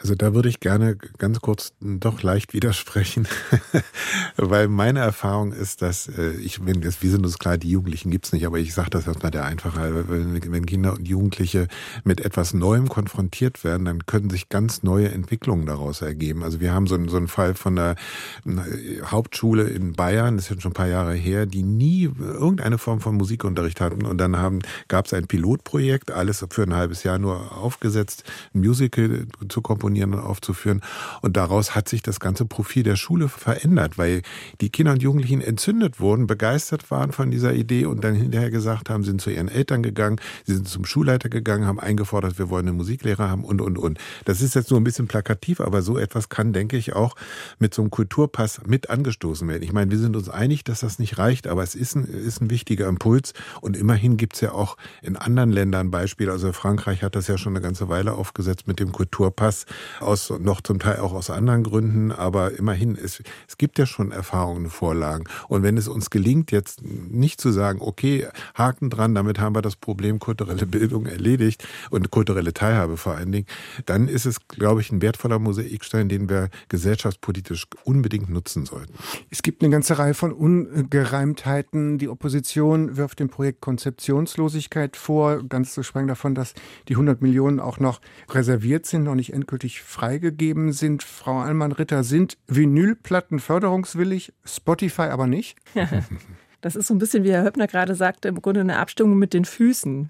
Also 0.01 0.15
da 0.15 0.33
würde 0.33 0.47
ich 0.47 0.61
gerne 0.61 0.95
ganz 0.95 1.41
kurz 1.41 1.73
doch 1.81 2.23
leicht 2.23 2.53
widersprechen, 2.53 3.27
weil 4.37 4.69
meine 4.69 4.99
Erfahrung 4.99 5.51
ist, 5.51 5.81
dass 5.81 6.07
äh, 6.07 6.31
ich, 6.35 6.65
wenn 6.65 6.81
wir 6.81 6.91
sind 6.91 7.25
uns 7.25 7.37
klar, 7.37 7.57
die 7.57 7.69
Jugendlichen 7.69 8.09
gibt's 8.09 8.31
nicht, 8.31 8.45
aber 8.45 8.59
ich 8.59 8.73
sage 8.73 8.91
das 8.91 9.07
erstmal 9.07 9.31
der 9.31 9.43
einfache, 9.43 10.05
wenn 10.07 10.65
Kinder 10.65 10.93
und 10.93 11.05
Jugendliche 11.05 11.67
mit 12.05 12.21
etwas 12.21 12.53
Neuem 12.53 12.87
konfrontiert 12.87 13.65
werden, 13.65 13.83
dann 13.85 14.05
können 14.05 14.29
sich 14.29 14.47
ganz 14.47 14.83
neue 14.83 15.09
Entwicklungen 15.09 15.65
daraus 15.65 16.01
ergeben. 16.01 16.43
Also 16.43 16.61
wir 16.61 16.73
haben 16.73 16.87
so, 16.87 16.95
einen, 16.95 17.09
so 17.09 17.17
einen 17.17 17.27
Fall 17.27 17.53
von 17.53 17.75
der 17.75 17.95
Hauptschule 19.03 19.63
in 19.63 19.93
Bayern, 19.93 20.37
das 20.37 20.45
ist 20.45 20.51
jetzt 20.51 20.61
schon 20.61 20.71
ein 20.71 20.75
paar 20.75 20.87
Jahre 20.87 21.13
her, 21.13 21.45
die 21.45 21.63
nie 21.63 22.09
irgendeine 22.19 22.77
Form 22.77 23.01
von 23.01 23.15
Musikunterricht 23.15 23.81
hatten 23.81 24.05
und 24.05 24.17
dann 24.17 24.61
gab 24.87 25.07
es 25.07 25.13
ein 25.13 25.27
Pilotprojekt, 25.27 26.11
alles 26.11 26.45
für 26.49 26.63
ein 26.63 26.73
halbes 26.73 27.03
Jahr 27.03 27.19
nur 27.19 27.57
aufgesetzt, 27.57 28.23
ein 28.53 28.61
Musical 28.61 29.27
zu 29.49 29.61
komponieren 29.69 30.15
und 30.15 30.21
aufzuführen. 30.21 30.81
Und 31.21 31.37
daraus 31.37 31.75
hat 31.75 31.87
sich 31.87 32.01
das 32.01 32.19
ganze 32.19 32.43
Profil 32.43 32.81
der 32.81 32.95
Schule 32.95 33.29
verändert, 33.29 33.99
weil 33.99 34.23
die 34.61 34.71
Kinder 34.71 34.93
und 34.93 35.03
Jugendlichen 35.03 35.41
entzündet 35.41 35.99
wurden, 35.99 36.25
begeistert 36.25 36.89
waren 36.89 37.11
von 37.11 37.29
dieser 37.29 37.53
Idee 37.53 37.85
und 37.85 38.03
dann 38.03 38.15
hinterher 38.15 38.49
gesagt 38.49 38.89
haben, 38.89 39.03
sind 39.03 39.21
zu 39.21 39.29
ihren 39.29 39.47
Eltern 39.47 39.83
gegangen, 39.83 40.19
sie 40.43 40.55
sind 40.55 40.67
zum 40.67 40.85
Schulleiter 40.85 41.29
gegangen, 41.29 41.67
haben 41.67 41.79
eingefordert, 41.79 42.39
wir 42.39 42.49
wollen 42.49 42.67
einen 42.67 42.77
Musiklehrer 42.77 43.29
haben 43.29 43.43
und, 43.43 43.61
und, 43.61 43.77
und. 43.77 43.99
Das 44.25 44.41
ist 44.41 44.55
jetzt 44.55 44.71
nur 44.71 44.79
ein 44.79 44.83
bisschen 44.83 45.07
plakativ, 45.07 45.61
aber 45.61 45.83
so 45.83 45.99
etwas 45.99 46.29
kann, 46.29 46.51
denke 46.51 46.75
ich, 46.75 46.93
auch 46.93 47.15
mit 47.59 47.75
so 47.75 47.83
einem 47.83 47.91
Kulturpass 47.91 48.61
mit 48.65 48.89
angestoßen 48.89 49.47
werden. 49.47 49.61
Ich 49.61 49.71
meine, 49.71 49.91
wir 49.91 49.99
sind 49.99 50.15
uns 50.15 50.29
einig, 50.29 50.63
dass 50.63 50.79
das 50.79 50.97
nicht 50.97 51.19
reicht, 51.19 51.45
aber 51.45 51.61
es 51.61 51.75
ist 51.75 51.95
ein, 51.95 52.05
ist 52.05 52.41
ein 52.41 52.49
wichtiger 52.49 52.87
Impuls 52.87 53.33
und 53.61 53.77
immerhin 53.77 54.17
gibt 54.17 54.33
es 54.33 54.41
ja 54.41 54.51
auch 54.51 54.77
in 55.03 55.15
anderen 55.15 55.51
Ländern 55.51 55.91
Beispiele. 55.91 56.31
Also 56.31 56.53
Frankreich 56.53 57.03
hat 57.03 57.15
das 57.15 57.27
ja 57.27 57.37
schon 57.37 57.53
eine 57.53 57.61
ganze 57.61 57.87
Weile 57.87 58.13
aufgesetzt 58.13 58.67
mit 58.67 58.79
dem 58.79 58.91
Kulturpass 58.91 59.58
das 59.59 60.01
aus 60.01 60.33
noch 60.39 60.61
zum 60.61 60.79
Teil 60.79 60.99
auch 60.99 61.13
aus 61.13 61.29
anderen 61.29 61.63
Gründen, 61.63 62.11
aber 62.11 62.57
immerhin, 62.57 62.95
es, 62.95 63.21
es 63.47 63.57
gibt 63.57 63.79
ja 63.79 63.85
schon 63.85 64.11
Erfahrungen, 64.11 64.69
Vorlagen. 64.69 65.25
Und 65.47 65.63
wenn 65.63 65.77
es 65.77 65.87
uns 65.87 66.09
gelingt, 66.09 66.51
jetzt 66.51 66.81
nicht 66.83 67.41
zu 67.41 67.51
sagen, 67.51 67.79
okay, 67.81 68.27
Haken 68.55 68.89
dran, 68.89 69.15
damit 69.15 69.39
haben 69.39 69.55
wir 69.55 69.61
das 69.61 69.75
Problem 69.75 70.19
kulturelle 70.19 70.65
Bildung 70.65 71.05
erledigt 71.05 71.67
und 71.89 72.11
kulturelle 72.11 72.53
Teilhabe 72.53 72.97
vor 72.97 73.15
allen 73.15 73.31
Dingen, 73.31 73.47
dann 73.85 74.07
ist 74.07 74.25
es, 74.25 74.47
glaube 74.47 74.81
ich, 74.81 74.91
ein 74.91 75.01
wertvoller 75.01 75.39
Mosaikstein, 75.39 76.09
den 76.09 76.29
wir 76.29 76.49
gesellschaftspolitisch 76.69 77.67
unbedingt 77.83 78.29
nutzen 78.29 78.65
sollten. 78.65 78.93
Es 79.29 79.41
gibt 79.41 79.61
eine 79.61 79.71
ganze 79.71 79.97
Reihe 79.97 80.13
von 80.13 80.31
Ungereimtheiten. 80.31 81.97
Die 81.97 82.09
Opposition 82.09 82.97
wirft 82.97 83.19
dem 83.19 83.29
Projekt 83.29 83.61
Konzeptionslosigkeit 83.61 84.97
vor, 84.97 85.43
ganz 85.43 85.73
zu 85.73 85.83
schweigen 85.83 86.07
davon, 86.07 86.35
dass 86.35 86.53
die 86.87 86.93
100 86.93 87.21
Millionen 87.21 87.59
auch 87.59 87.79
noch 87.79 88.01
reserviert 88.29 88.85
sind, 88.85 89.03
noch 89.03 89.15
nicht 89.15 89.33
endgültig 89.39 89.81
freigegeben 89.81 90.71
sind. 90.71 91.03
Frau 91.03 91.39
Allmann-Ritter, 91.39 92.03
sind 92.03 92.37
Vinylplatten 92.47 93.39
förderungswillig, 93.39 94.33
Spotify 94.45 95.03
aber 95.03 95.27
nicht? 95.27 95.57
Das 96.61 96.75
ist 96.75 96.87
so 96.87 96.93
ein 96.93 96.97
bisschen, 96.97 97.23
wie 97.23 97.31
Herr 97.31 97.45
Höppner 97.45 97.67
gerade 97.67 97.95
sagte, 97.95 98.27
im 98.27 98.41
Grunde 98.41 98.59
eine 98.59 98.79
Abstimmung 98.79 99.17
mit 99.17 99.33
den 99.33 99.45
Füßen. 99.45 100.09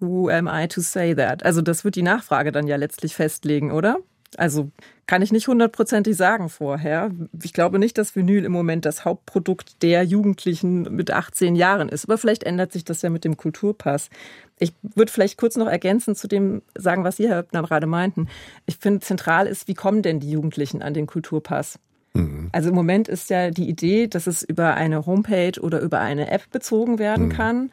Who 0.00 0.28
am 0.28 0.48
I 0.52 0.66
to 0.66 0.80
say 0.80 1.14
that? 1.14 1.44
Also 1.44 1.62
das 1.62 1.84
wird 1.84 1.94
die 1.94 2.02
Nachfrage 2.02 2.50
dann 2.50 2.66
ja 2.66 2.74
letztlich 2.74 3.14
festlegen, 3.14 3.70
oder? 3.70 3.98
Also 4.36 4.70
kann 5.06 5.22
ich 5.22 5.32
nicht 5.32 5.48
hundertprozentig 5.48 6.16
sagen 6.16 6.48
vorher. 6.48 7.10
Ich 7.42 7.52
glaube 7.52 7.78
nicht, 7.78 7.96
dass 7.96 8.14
Vinyl 8.14 8.44
im 8.44 8.52
Moment 8.52 8.84
das 8.84 9.04
Hauptprodukt 9.04 9.82
der 9.82 10.02
Jugendlichen 10.02 10.82
mit 10.94 11.10
18 11.10 11.56
Jahren 11.56 11.88
ist. 11.88 12.04
Aber 12.04 12.18
vielleicht 12.18 12.44
ändert 12.44 12.72
sich 12.72 12.84
das 12.84 13.02
ja 13.02 13.08
mit 13.08 13.24
dem 13.24 13.36
Kulturpass. 13.36 14.10
Ich 14.58 14.74
würde 14.82 15.10
vielleicht 15.10 15.38
kurz 15.38 15.56
noch 15.56 15.68
ergänzen 15.68 16.14
zu 16.14 16.28
dem 16.28 16.62
sagen, 16.76 17.04
was 17.04 17.16
Sie, 17.16 17.28
Herr 17.28 17.38
Höppner, 17.38 17.62
gerade 17.62 17.86
meinten. 17.86 18.28
Ich 18.66 18.76
finde, 18.76 19.00
zentral 19.00 19.46
ist, 19.46 19.66
wie 19.66 19.74
kommen 19.74 20.02
denn 20.02 20.20
die 20.20 20.30
Jugendlichen 20.30 20.82
an 20.82 20.94
den 20.94 21.06
Kulturpass? 21.06 21.78
Mhm. 22.14 22.50
Also 22.52 22.68
im 22.70 22.74
Moment 22.74 23.08
ist 23.08 23.30
ja 23.30 23.50
die 23.50 23.68
Idee, 23.68 24.08
dass 24.08 24.26
es 24.26 24.42
über 24.42 24.74
eine 24.74 25.06
Homepage 25.06 25.58
oder 25.60 25.80
über 25.80 26.00
eine 26.00 26.30
App 26.30 26.50
bezogen 26.50 26.98
werden 26.98 27.26
mhm. 27.26 27.32
kann 27.32 27.70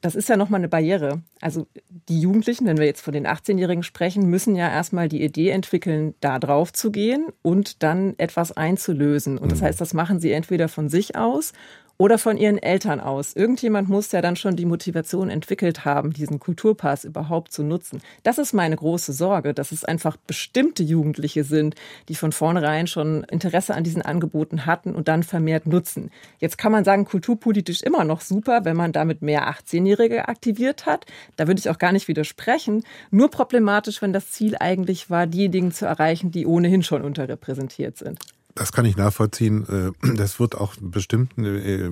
das 0.00 0.14
ist 0.14 0.28
ja 0.28 0.36
nochmal 0.36 0.60
eine 0.60 0.68
Barriere. 0.68 1.22
Also 1.40 1.66
die 2.08 2.20
Jugendlichen, 2.20 2.66
wenn 2.66 2.78
wir 2.78 2.86
jetzt 2.86 3.00
von 3.00 3.12
den 3.12 3.26
18-Jährigen 3.26 3.82
sprechen, 3.82 4.30
müssen 4.30 4.54
ja 4.54 4.68
erstmal 4.68 5.08
die 5.08 5.22
Idee 5.22 5.50
entwickeln, 5.50 6.14
da 6.20 6.38
drauf 6.38 6.72
zu 6.72 6.92
gehen 6.92 7.26
und 7.42 7.82
dann 7.82 8.14
etwas 8.18 8.56
einzulösen. 8.56 9.38
Und 9.38 9.50
das 9.50 9.60
mhm. 9.60 9.64
heißt, 9.66 9.80
das 9.80 9.94
machen 9.94 10.20
sie 10.20 10.32
entweder 10.32 10.68
von 10.68 10.88
sich 10.88 11.16
aus 11.16 11.52
oder 11.98 12.16
von 12.16 12.36
ihren 12.38 12.58
Eltern 12.58 13.00
aus. 13.00 13.34
Irgendjemand 13.34 13.88
muss 13.88 14.12
ja 14.12 14.22
dann 14.22 14.36
schon 14.36 14.54
die 14.54 14.64
Motivation 14.64 15.28
entwickelt 15.28 15.84
haben, 15.84 16.12
diesen 16.12 16.38
Kulturpass 16.38 17.04
überhaupt 17.04 17.52
zu 17.52 17.64
nutzen. 17.64 18.00
Das 18.22 18.38
ist 18.38 18.52
meine 18.52 18.76
große 18.76 19.12
Sorge, 19.12 19.52
dass 19.52 19.72
es 19.72 19.84
einfach 19.84 20.16
bestimmte 20.16 20.84
Jugendliche 20.84 21.42
sind, 21.42 21.74
die 22.08 22.14
von 22.14 22.30
vornherein 22.30 22.86
schon 22.86 23.24
Interesse 23.24 23.74
an 23.74 23.82
diesen 23.82 24.02
Angeboten 24.02 24.64
hatten 24.64 24.94
und 24.94 25.08
dann 25.08 25.24
vermehrt 25.24 25.66
nutzen. 25.66 26.10
Jetzt 26.38 26.56
kann 26.56 26.70
man 26.70 26.84
sagen, 26.84 27.04
kulturpolitisch 27.04 27.82
immer 27.82 28.04
noch 28.04 28.20
super, 28.20 28.64
wenn 28.64 28.76
man 28.76 28.92
damit 28.92 29.20
mehr 29.20 29.50
18-Jährige 29.50 30.28
aktiviert 30.28 30.86
hat. 30.86 31.04
Da 31.36 31.48
würde 31.48 31.58
ich 31.58 31.68
auch 31.68 31.78
gar 31.78 31.92
nicht 31.92 32.06
widersprechen. 32.06 32.84
Nur 33.10 33.28
problematisch, 33.28 34.00
wenn 34.00 34.12
das 34.12 34.30
Ziel 34.30 34.56
eigentlich 34.60 35.10
war, 35.10 35.26
diejenigen 35.26 35.72
zu 35.72 35.86
erreichen, 35.86 36.30
die 36.30 36.46
ohnehin 36.46 36.84
schon 36.84 37.02
unterrepräsentiert 37.02 37.98
sind. 37.98 38.20
Das 38.58 38.72
kann 38.72 38.84
ich 38.84 38.96
nachvollziehen. 38.96 39.94
Äh, 40.02 40.14
das 40.16 40.40
wird 40.40 40.56
auch 40.56 40.74
bestimmt 40.80 41.38
äh, 41.38 41.86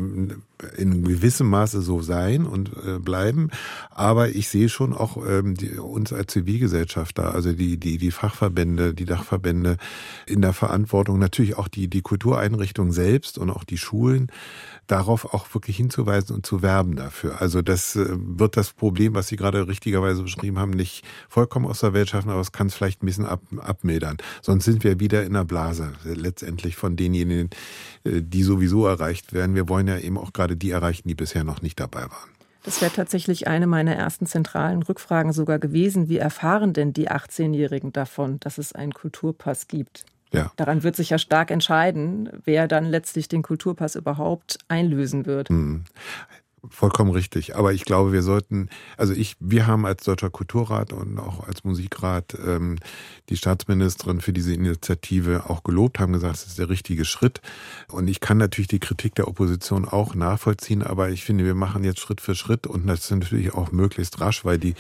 in 0.77 1.05
gewissem 1.05 1.49
Maße 1.49 1.81
so 1.81 2.03
sein 2.03 2.47
und 2.47 2.71
äh, 2.85 2.99
bleiben. 2.99 3.51
Aber 3.91 4.31
ich 4.31 4.49
sehe 4.49 4.69
schon 4.69 4.93
auch 4.93 5.17
ähm, 5.27 5.55
uns 5.81 6.13
als 6.13 6.33
Zivilgesellschaft 6.33 7.19
da, 7.19 7.31
also 7.31 7.53
die, 7.53 7.77
die, 7.77 7.99
die 7.99 8.11
Fachverbände, 8.11 8.95
die 8.95 9.05
Dachverbände 9.05 9.77
in 10.27 10.43
der 10.43 10.53
Verantwortung, 10.53 11.19
natürlich 11.19 11.57
auch 11.57 11.69
die, 11.69 11.89
die 11.89 12.03
Kultureinrichtungen 12.03 12.93
selbst 12.93 13.39
und 13.39 13.51
auch 13.51 13.65
die 13.65 13.79
Schulen, 13.79 14.31
darauf 14.87 15.35
auch 15.35 15.53
wirklich 15.55 15.77
hinzuweisen 15.77 16.35
und 16.37 16.47
zu 16.47 16.63
werben 16.63 16.97
dafür. 16.97 17.41
Also 17.41 17.63
das 17.63 17.97
äh, 17.97 18.07
wird 18.09 18.57
das 18.57 18.73
Problem, 18.73 19.15
was 19.15 19.29
Sie 19.29 19.37
gerade 19.37 19.69
richtigerweise 19.69 20.23
beschrieben 20.23 20.59
haben, 20.59 20.71
nicht 20.71 21.05
vollkommen 21.29 21.67
aus 21.67 21.81
der 21.81 21.93
Welt 21.93 22.11
schaffen, 22.11 22.31
aber 22.31 22.41
es 22.41 22.53
kann 22.53 22.69
es 22.69 22.75
vielleicht 22.75 23.03
ein 23.03 23.07
bisschen 23.07 23.27
ab, 23.27 23.41
abmildern. 23.59 24.17
Sonst 24.43 24.65
sind 24.65 24.85
wir 24.85 25.01
wieder 25.01 25.25
in 25.25 25.33
der 25.33 25.45
Blase 25.45 25.93
letztendlich 26.05 26.77
von 26.77 26.97
denjenigen, 26.97 27.51
äh, 28.05 28.23
die 28.23 28.43
sowieso 28.43 28.87
erreicht 28.87 29.33
werden. 29.33 29.55
Wir 29.55 29.69
wollen 29.69 29.89
ja 29.89 29.99
eben 29.99 30.19
auch 30.19 30.33
gerade 30.33 30.57
die 30.57 30.71
erreichen, 30.71 31.09
die 31.09 31.15
bisher 31.15 31.45
noch 31.45 31.63
nicht 31.63 31.81
dabei 31.81 32.03
waren. 32.03 32.37
Das 32.67 32.83
wäre 32.83 32.91
tatsächlich 32.91 33.47
eine 33.47 33.69
meiner 33.69 33.95
ersten 33.95 34.27
zentralen 34.27 34.83
Rückfragen 34.83 35.33
sogar 35.33 35.61
gewesen. 35.61 36.09
Wie 36.09 36.19
erfahren 36.19 36.73
denn 36.73 36.93
die 36.93 37.09
18-Jährigen 37.09 37.93
davon, 37.93 38.41
dass 38.41 38.59
es 38.59 38.73
einen 38.73 38.93
Kulturpass 38.93 39.69
gibt? 39.69 40.05
Ja. 40.33 40.53
Daran 40.57 40.83
wird 40.83 40.97
sich 40.97 41.11
ja 41.11 41.19
stark 41.19 41.51
entscheiden, 41.51 42.31
wer 42.45 42.69
dann 42.69 42.85
letztlich 42.85 43.29
den 43.29 43.43
Kulturpass 43.43 43.95
überhaupt 43.95 44.59
einlösen 44.69 45.27
wird. 45.27 45.51
Mhm. 45.51 45.85
Vollkommen 46.71 47.11
richtig. 47.11 47.57
Aber 47.57 47.73
ich 47.73 47.85
glaube, 47.85 48.13
wir 48.13 48.23
sollten, 48.23 48.69
also 48.97 49.13
ich, 49.13 49.37
wir 49.41 49.67
haben 49.67 49.87
als 49.87 50.05
Deutscher 50.05 50.31
Kulturrat 50.31 50.93
und 50.93 51.19
auch 51.19 51.47
als 51.47 51.65
Musikrat 51.65 52.37
ähm, 52.45 52.77
die 53.29 53.37
Staatsministerin 53.37 54.21
für 54.21 54.33
diese 54.33 54.55
Initiative 54.55 55.49
auch 55.49 55.63
gelobt, 55.65 55.99
haben 55.99 56.13
gesagt, 56.13 56.37
es 56.37 56.47
ist 56.47 56.59
der 56.59 56.69
richtige 56.69 57.05
Schritt. 57.05 57.41
Und 57.89 58.09
ich 58.09 58.21
kann 58.21 58.39
natürlich 58.39 58.69
die 58.69 58.79
Kritik 58.79 59.15
der 59.15 59.29
Opposition 59.29 59.85
auch 59.85 60.15
nachvollziehen, 60.15 60.83
aber 60.83 61.11
ich 61.11 61.25
finde, 61.25 61.45
wir 61.45 61.55
machen 61.55 61.85
jetzt 61.85 62.01
Schritt 62.01 62.21
für 62.21 62.35
Schritt 62.35 62.67
und 62.67 62.87
das 62.87 63.05
ist 63.05 63.11
natürlich 63.11 63.55
auch 63.55 63.73
möglichst 63.73 64.21
rasch, 64.21 64.45
weil 64.45 64.59
die, 64.59 64.75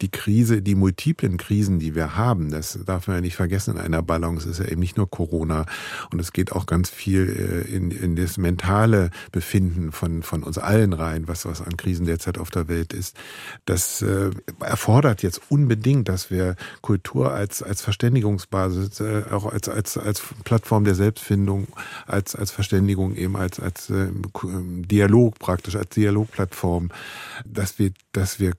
die 0.00 0.10
Krise, 0.10 0.62
die 0.62 0.74
multiplen 0.74 1.36
Krisen, 1.36 1.78
die 1.78 1.94
wir 1.94 2.16
haben, 2.16 2.50
das 2.50 2.78
darf 2.84 3.06
man 3.06 3.16
ja 3.16 3.20
nicht 3.20 3.36
vergessen 3.36 3.76
in 3.76 3.80
einer 3.80 4.02
Balance, 4.02 4.48
ist 4.48 4.58
ja 4.58 4.66
eben 4.66 4.80
nicht 4.80 4.96
nur 4.96 5.10
Corona 5.10 5.66
und 6.12 6.20
es 6.20 6.32
geht 6.32 6.52
auch 6.52 6.66
ganz 6.66 6.90
viel 6.90 7.66
äh, 7.68 7.74
in, 7.74 7.90
in 7.90 8.16
das 8.16 8.38
mentale 8.38 9.10
Befinden 9.32 9.92
von, 9.92 10.22
von 10.22 10.42
uns 10.42 10.58
allen 10.58 10.92
rein 10.92 11.28
was, 11.30 11.46
was 11.46 11.62
an 11.62 11.76
Krisen 11.76 12.04
derzeit 12.04 12.36
auf 12.36 12.50
der 12.50 12.68
Welt 12.68 12.92
ist. 12.92 13.16
Das 13.64 14.02
äh, 14.02 14.30
erfordert 14.60 15.22
jetzt 15.22 15.40
unbedingt, 15.48 16.08
dass 16.08 16.30
wir 16.30 16.56
Kultur 16.82 17.32
als, 17.32 17.62
als 17.62 17.80
Verständigungsbasis, 17.80 19.00
äh, 19.00 19.22
auch 19.30 19.46
als, 19.46 19.68
als, 19.68 19.96
als 19.96 20.22
Plattform 20.44 20.84
der 20.84 20.94
Selbstfindung, 20.94 21.68
als, 22.06 22.34
als 22.34 22.50
Verständigung 22.50 23.14
eben, 23.14 23.36
als, 23.36 23.60
als 23.60 23.88
äh, 23.90 24.08
Dialog 24.42 25.38
praktisch, 25.38 25.76
als 25.76 25.90
Dialogplattform, 25.90 26.90
dass 27.46 27.78
wir, 27.78 27.92
dass 28.12 28.40
wir 28.40 28.52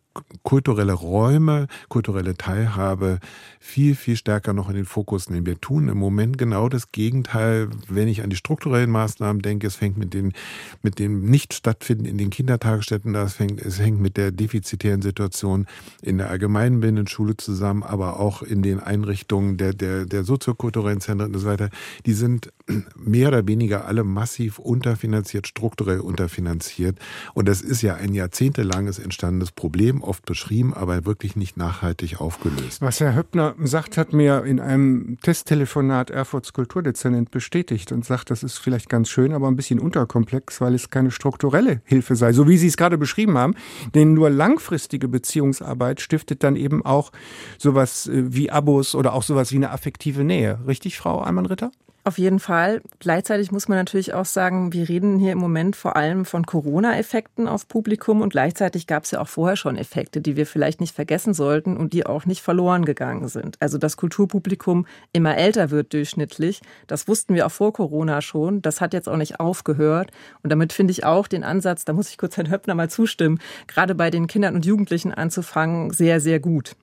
kulturelle 0.44 0.94
Räume, 0.94 1.68
kulturelle 1.88 2.36
Teilhabe 2.36 3.20
viel, 3.60 3.96
viel 3.96 4.15
stärker 4.15 4.53
noch 4.53 4.70
in 4.70 4.75
den 4.75 4.86
Fokus 4.86 5.30
nehmen. 5.30 5.46
Wir 5.46 5.60
tun 5.60 5.88
im 5.88 5.98
Moment 5.98 6.38
genau 6.38 6.68
das 6.68 6.91
Gegenteil, 6.91 7.70
wenn 7.88 8.08
ich 8.08 8.22
an 8.24 8.30
die 8.30 8.36
strukturellen 8.36 8.89
Maßnahmen 8.89 9.41
denke. 9.41 9.68
Es 9.68 9.75
fängt 9.75 9.98
mit 9.98 10.13
den, 10.13 10.34
mit 10.82 11.00
dem 11.00 11.25
Nicht-Stattfinden 11.25 12.06
in 12.06 12.18
den 12.18 12.30
Kindertagesstätten, 12.30 13.13
das 13.13 13.36
fängt, 13.36 13.62
es 13.62 13.80
hängt 13.80 14.01
mit 14.01 14.18
der 14.18 14.32
defizitären 14.32 15.01
Situation 15.01 15.68
in 16.01 16.18
der 16.18 16.30
allgemeinbildenden 16.30 17.08
Schule 17.08 17.38
zusammen, 17.38 17.84
aber 17.84 18.20
auch 18.20 18.41
in 18.41 18.62
den 18.63 18.80
Einrichtungen 18.80 19.58
der, 19.58 19.74
der, 19.74 20.06
der 20.06 20.24
soziokulturellen 20.24 21.01
Zentren 21.01 21.34
und 21.34 21.39
so 21.39 21.48
weiter. 21.48 21.70
Die 22.06 22.13
sind 22.13 22.51
mehr 22.96 23.30
oder 23.30 23.48
weniger 23.48 23.86
alle 23.86 24.03
massiv 24.03 24.60
unterfinanziert, 24.60 25.48
strukturell 25.48 26.00
unterfinanziert. 26.00 26.98
Und 27.34 27.48
das 27.48 27.62
ist 27.62 27.82
ja 27.82 27.96
ein 27.96 28.13
jahrzehntelanges 28.13 29.00
entstandenes 29.00 29.51
Problem, 29.51 30.00
oft 30.03 30.25
beschrieben, 30.25 30.74
aber 30.74 31.05
wirklich 31.05 31.36
nicht 31.36 31.58
nachhaltig 31.58 32.20
aufgelöst. 32.20 32.81
Was 32.81 33.00
Herr 33.00 33.15
Höppner 33.15 33.55
sagt, 33.60 33.98
hat 33.98 34.13
mir 34.13 34.43
in 34.46 34.60
einem 34.60 35.17
Testtelefonat 35.22 36.10
Erfurts 36.10 36.53
Kulturdezernent 36.53 37.31
bestätigt 37.31 37.91
und 37.91 38.05
sagt, 38.05 38.29
das 38.29 38.43
ist 38.43 38.58
vielleicht 38.58 38.89
ganz 38.89 39.10
schön, 39.10 39.34
aber 39.34 39.48
ein 39.48 39.55
bisschen 39.55 39.79
unterkomplex, 39.79 40.62
weil 40.62 40.75
es 40.75 40.89
keine 40.89 41.12
strukturelle 41.12 41.81
Hilfe 41.86 42.15
sei, 42.15 42.34
so 42.34 42.48
wie 42.48 42.58
Sie 42.58 42.67
es 42.67 42.77
gerade 42.77 42.98
beschrieben 42.98 43.38
haben. 43.38 43.55
Denn 43.93 44.13
nur 44.13 44.29
langfristige 44.29 45.08
Beziehungsarbeit 45.08 46.01
stiftet 46.01 46.43
dann 46.43 46.55
eben 46.55 46.86
auch 46.86 47.12
sowas 47.58 48.08
äh, 48.08 48.34
wie 48.34 48.51
Abos 48.51 48.96
oder 48.96 49.13
auch 49.13 49.24
sowas 49.24 49.51
wie 49.51 49.58
eine 49.58 49.72
affektive 49.72 50.24
Nähe. 50.24 50.60
Richtig, 50.67 50.98
Frau 50.98 51.20
Almann-Ritter? 51.20 51.72
Auf 52.03 52.17
jeden 52.17 52.39
Fall. 52.39 52.81
Gleichzeitig 52.98 53.51
muss 53.51 53.67
man 53.67 53.77
natürlich 53.77 54.15
auch 54.15 54.25
sagen, 54.25 54.74
wir 54.74 54.89
reden 54.89 55.20
hier 55.20 55.34
im 55.34 55.38
Moment 55.38 55.75
vor 55.75 55.96
allem 55.96 56.25
von 56.25 56.48
Corona-Effekten 56.48 57.48
auf 57.48 57.67
Publikum 57.67 58.22
und 58.22 58.31
gleichzeitig 58.31 58.88
gab 58.88 59.03
es 59.03 59.12
ja 59.12 59.22
auch 59.22 59.27
vorher 59.27 59.55
schon 59.55 59.77
Effekte, 59.77 60.20
die 60.20 60.36
wir 60.36 60.48
vielleicht 60.48 60.81
nicht 60.81 60.96
vergessen 60.96 61.36
sollten 61.36 61.77
und 61.77 61.93
die 61.93 62.08
auch 62.08 62.25
nicht 62.25 62.41
verloren 62.41 62.86
gegangen 62.86 63.27
sind. 63.27 63.55
Also 63.60 63.77
das 63.77 63.98
Kulturpublikum 63.98 64.88
immer 65.13 65.38
älter 65.38 65.70
wird 65.70 65.93
durchschnittlich, 65.93 66.62
das 66.88 67.08
wussten 67.08 67.36
wir 67.36 67.46
auch 67.46 67.51
vor 67.51 67.72
Corona 67.72 68.22
schon. 68.22 68.63
Das 68.63 68.81
hat 68.81 68.93
jetzt 68.93 69.08
auch 69.08 69.17
nicht 69.17 69.39
aufgehört 69.39 70.10
und 70.41 70.50
damit 70.51 70.74
finde 70.74 70.91
ich 70.91 71.03
auch 71.03 71.27
den 71.27 71.43
Ansatz, 71.43 71.86
da 71.86 71.93
muss 71.93 72.10
ich 72.10 72.17
kurz 72.17 72.36
Herrn 72.36 72.50
Höppner 72.50 72.74
mal 72.74 72.89
zustimmen, 72.89 73.38
gerade 73.67 73.93
bei 73.93 74.10
den 74.10 74.25
Kindern 74.25 74.55
und 74.55 74.65
Jugendlichen 74.65 75.13
anzufangen, 75.13 75.91
sehr, 75.91 76.20
sehr 76.20 76.39
gut. 76.39 76.75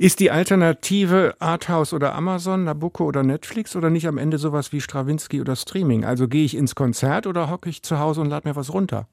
Ist 0.00 0.20
die 0.20 0.30
Alternative 0.30 1.34
Arthouse 1.40 1.92
oder 1.92 2.14
Amazon, 2.14 2.64
Nabucco 2.64 3.04
oder 3.04 3.24
Netflix 3.24 3.74
oder 3.74 3.90
nicht 3.90 4.06
am 4.06 4.16
Ende 4.16 4.38
sowas 4.38 4.72
wie 4.72 4.80
Strawinski 4.80 5.40
oder 5.40 5.56
Streaming? 5.56 6.04
Also 6.04 6.28
gehe 6.28 6.44
ich 6.44 6.56
ins 6.56 6.76
Konzert 6.76 7.26
oder 7.26 7.50
hocke 7.50 7.68
ich 7.68 7.82
zu 7.82 7.98
Hause 7.98 8.20
und 8.20 8.28
lade 8.28 8.48
mir 8.48 8.54
was 8.54 8.72
runter? 8.72 9.08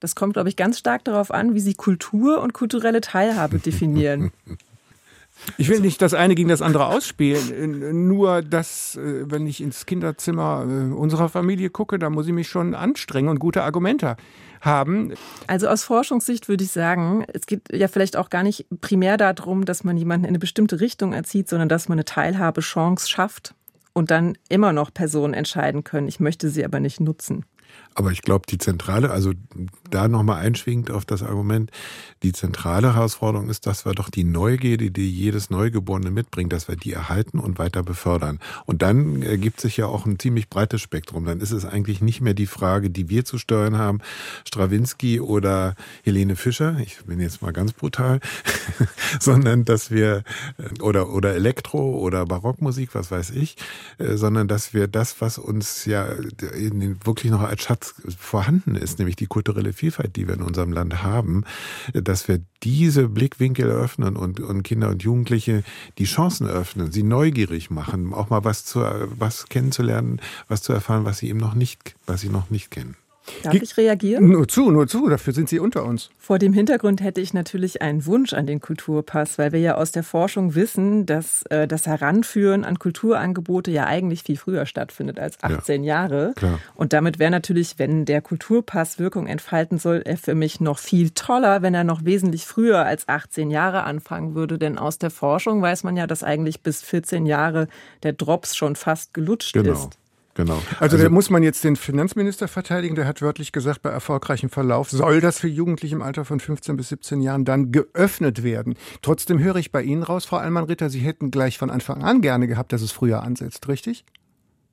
Das 0.00 0.14
kommt, 0.14 0.34
glaube 0.34 0.50
ich, 0.50 0.56
ganz 0.56 0.78
stark 0.78 1.04
darauf 1.04 1.30
an, 1.30 1.54
wie 1.54 1.60
Sie 1.60 1.72
Kultur 1.72 2.42
und 2.42 2.52
kulturelle 2.52 3.00
Teilhabe 3.00 3.58
definieren. 3.58 4.30
Ich 5.58 5.68
will 5.68 5.80
nicht 5.80 6.00
das 6.00 6.14
eine 6.14 6.34
gegen 6.34 6.48
das 6.48 6.62
andere 6.62 6.86
ausspielen, 6.86 8.08
nur 8.08 8.40
dass, 8.40 8.96
äh, 8.96 9.30
wenn 9.30 9.46
ich 9.46 9.60
ins 9.60 9.84
Kinderzimmer 9.84 10.66
äh, 10.66 10.92
unserer 10.94 11.28
Familie 11.28 11.68
gucke, 11.68 11.98
da 11.98 12.08
muss 12.08 12.26
ich 12.26 12.32
mich 12.32 12.48
schon 12.48 12.74
anstrengen 12.74 13.28
und 13.28 13.38
gute 13.38 13.62
Argumente 13.62 14.16
haben. 14.66 15.14
Also 15.46 15.68
aus 15.68 15.84
Forschungssicht 15.84 16.48
würde 16.48 16.64
ich 16.64 16.70
sagen, 16.70 17.24
es 17.32 17.46
geht 17.46 17.62
ja 17.72 17.88
vielleicht 17.88 18.16
auch 18.16 18.28
gar 18.28 18.42
nicht 18.42 18.66
primär 18.82 19.16
darum, 19.16 19.64
dass 19.64 19.84
man 19.84 19.96
jemanden 19.96 20.24
in 20.24 20.30
eine 20.30 20.38
bestimmte 20.38 20.80
Richtung 20.80 21.14
erzieht, 21.14 21.48
sondern 21.48 21.70
dass 21.70 21.88
man 21.88 21.96
eine 21.96 22.04
Teilhabechance 22.04 23.08
schafft 23.08 23.54
und 23.94 24.10
dann 24.10 24.36
immer 24.50 24.74
noch 24.74 24.92
Personen 24.92 25.32
entscheiden 25.32 25.84
können, 25.84 26.08
ich 26.08 26.20
möchte 26.20 26.50
sie 26.50 26.64
aber 26.64 26.80
nicht 26.80 27.00
nutzen. 27.00 27.46
Aber 27.96 28.12
ich 28.12 28.20
glaube, 28.20 28.44
die 28.46 28.58
zentrale, 28.58 29.10
also 29.10 29.32
da 29.90 30.06
nochmal 30.06 30.44
einschwingend 30.44 30.90
auf 30.90 31.06
das 31.06 31.22
Argument, 31.22 31.70
die 32.22 32.32
zentrale 32.32 32.94
Herausforderung 32.94 33.48
ist, 33.48 33.66
dass 33.66 33.86
wir 33.86 33.92
doch 33.94 34.10
die 34.10 34.24
Neugierde, 34.24 34.90
die 34.90 35.10
jedes 35.10 35.48
Neugeborene 35.48 36.10
mitbringt, 36.10 36.52
dass 36.52 36.68
wir 36.68 36.76
die 36.76 36.92
erhalten 36.92 37.38
und 37.38 37.58
weiter 37.58 37.82
befördern. 37.82 38.38
Und 38.66 38.82
dann 38.82 39.22
ergibt 39.22 39.62
sich 39.62 39.78
ja 39.78 39.86
auch 39.86 40.04
ein 40.04 40.18
ziemlich 40.18 40.50
breites 40.50 40.82
Spektrum. 40.82 41.24
Dann 41.24 41.40
ist 41.40 41.52
es 41.52 41.64
eigentlich 41.64 42.02
nicht 42.02 42.20
mehr 42.20 42.34
die 42.34 42.46
Frage, 42.46 42.90
die 42.90 43.08
wir 43.08 43.24
zu 43.24 43.38
steuern 43.38 43.78
haben, 43.78 44.00
Strawinski 44.46 45.20
oder 45.20 45.74
Helene 46.04 46.36
Fischer, 46.36 46.78
ich 46.80 46.98
bin 47.06 47.18
jetzt 47.18 47.40
mal 47.40 47.54
ganz 47.54 47.72
brutal, 47.72 48.20
sondern 49.20 49.64
dass 49.64 49.90
wir, 49.90 50.22
oder, 50.82 51.08
oder 51.14 51.34
Elektro 51.34 51.96
oder 51.96 52.26
Barockmusik, 52.26 52.94
was 52.94 53.10
weiß 53.10 53.30
ich, 53.30 53.56
äh, 53.96 54.16
sondern 54.16 54.48
dass 54.48 54.74
wir 54.74 54.86
das, 54.86 55.22
was 55.22 55.38
uns 55.38 55.86
ja 55.86 56.08
wirklich 57.04 57.32
noch 57.32 57.40
als 57.40 57.62
Schatz 57.66 57.94
vorhanden 58.16 58.76
ist, 58.76 59.00
nämlich 59.00 59.16
die 59.16 59.26
kulturelle 59.26 59.72
Vielfalt, 59.72 60.14
die 60.14 60.28
wir 60.28 60.34
in 60.34 60.42
unserem 60.42 60.72
Land 60.72 61.02
haben, 61.02 61.42
dass 61.92 62.28
wir 62.28 62.40
diese 62.62 63.08
Blickwinkel 63.08 63.68
eröffnen 63.68 64.16
und, 64.16 64.38
und 64.38 64.62
Kinder 64.62 64.88
und 64.88 65.02
Jugendliche 65.02 65.64
die 65.98 66.04
Chancen 66.04 66.46
eröffnen, 66.46 66.92
sie 66.92 67.02
neugierig 67.02 67.70
machen, 67.70 68.14
auch 68.14 68.30
mal 68.30 68.44
was 68.44 68.64
zu, 68.64 68.80
was 69.18 69.48
kennenzulernen, 69.48 70.20
was 70.46 70.62
zu 70.62 70.72
erfahren, 70.72 71.04
was 71.04 71.18
sie 71.18 71.28
eben 71.28 71.40
noch 71.40 71.54
nicht, 71.54 71.96
was 72.06 72.20
sie 72.20 72.28
noch 72.28 72.50
nicht 72.50 72.70
kennen. 72.70 72.96
Darf 73.42 73.54
ich 73.54 73.76
reagieren? 73.76 74.28
Nur 74.28 74.48
zu, 74.48 74.70
nur 74.70 74.86
zu, 74.86 75.08
dafür 75.08 75.32
sind 75.32 75.48
Sie 75.48 75.58
unter 75.58 75.84
uns. 75.84 76.10
Vor 76.18 76.38
dem 76.38 76.52
Hintergrund 76.52 77.00
hätte 77.00 77.20
ich 77.20 77.34
natürlich 77.34 77.82
einen 77.82 78.06
Wunsch 78.06 78.32
an 78.32 78.46
den 78.46 78.60
Kulturpass, 78.60 79.38
weil 79.38 79.52
wir 79.52 79.60
ja 79.60 79.76
aus 79.76 79.92
der 79.92 80.02
Forschung 80.02 80.54
wissen, 80.54 81.06
dass 81.06 81.42
äh, 81.50 81.66
das 81.66 81.86
Heranführen 81.86 82.64
an 82.64 82.78
Kulturangebote 82.78 83.70
ja 83.70 83.86
eigentlich 83.86 84.22
viel 84.22 84.36
früher 84.36 84.66
stattfindet 84.66 85.18
als 85.18 85.42
18 85.42 85.84
ja, 85.84 86.02
Jahre. 86.02 86.32
Klar. 86.36 86.58
Und 86.74 86.92
damit 86.92 87.18
wäre 87.18 87.30
natürlich, 87.30 87.78
wenn 87.78 88.04
der 88.04 88.22
Kulturpass 88.22 88.98
Wirkung 88.98 89.26
entfalten 89.26 89.78
soll, 89.78 90.02
er 90.04 90.16
für 90.16 90.34
mich 90.34 90.60
noch 90.60 90.78
viel 90.78 91.10
toller, 91.10 91.62
wenn 91.62 91.74
er 91.74 91.84
noch 91.84 92.04
wesentlich 92.04 92.46
früher 92.46 92.84
als 92.84 93.08
18 93.08 93.50
Jahre 93.50 93.84
anfangen 93.84 94.34
würde. 94.34 94.58
Denn 94.58 94.78
aus 94.78 94.98
der 94.98 95.10
Forschung 95.10 95.62
weiß 95.62 95.84
man 95.84 95.96
ja, 95.96 96.06
dass 96.06 96.22
eigentlich 96.22 96.62
bis 96.62 96.82
14 96.82 97.26
Jahre 97.26 97.68
der 98.02 98.12
Drops 98.12 98.56
schon 98.56 98.76
fast 98.76 99.14
gelutscht 99.14 99.54
genau. 99.54 99.72
ist. 99.72 99.98
Genau. 100.36 100.56
Also, 100.78 100.96
also 100.96 100.98
da 100.98 101.08
muss 101.08 101.30
man 101.30 101.42
jetzt 101.42 101.64
den 101.64 101.76
Finanzminister 101.76 102.46
verteidigen. 102.46 102.94
Der 102.94 103.06
hat 103.06 103.22
wörtlich 103.22 103.52
gesagt, 103.52 103.80
bei 103.80 103.88
erfolgreichem 103.90 104.50
Verlauf 104.50 104.90
soll 104.90 105.22
das 105.22 105.38
für 105.38 105.48
Jugendliche 105.48 105.94
im 105.94 106.02
Alter 106.02 106.26
von 106.26 106.40
15 106.40 106.76
bis 106.76 106.90
17 106.90 107.22
Jahren 107.22 107.46
dann 107.46 107.72
geöffnet 107.72 108.42
werden. 108.42 108.74
Trotzdem 109.00 109.38
höre 109.38 109.56
ich 109.56 109.72
bei 109.72 109.82
Ihnen 109.82 110.02
raus, 110.02 110.26
Frau 110.26 110.36
Allmann-Ritter, 110.36 110.90
Sie 110.90 111.00
hätten 111.00 111.30
gleich 111.30 111.56
von 111.56 111.70
Anfang 111.70 112.02
an 112.02 112.20
gerne 112.20 112.46
gehabt, 112.48 112.74
dass 112.74 112.82
es 112.82 112.92
früher 112.92 113.22
ansetzt, 113.22 113.66
richtig? 113.66 114.04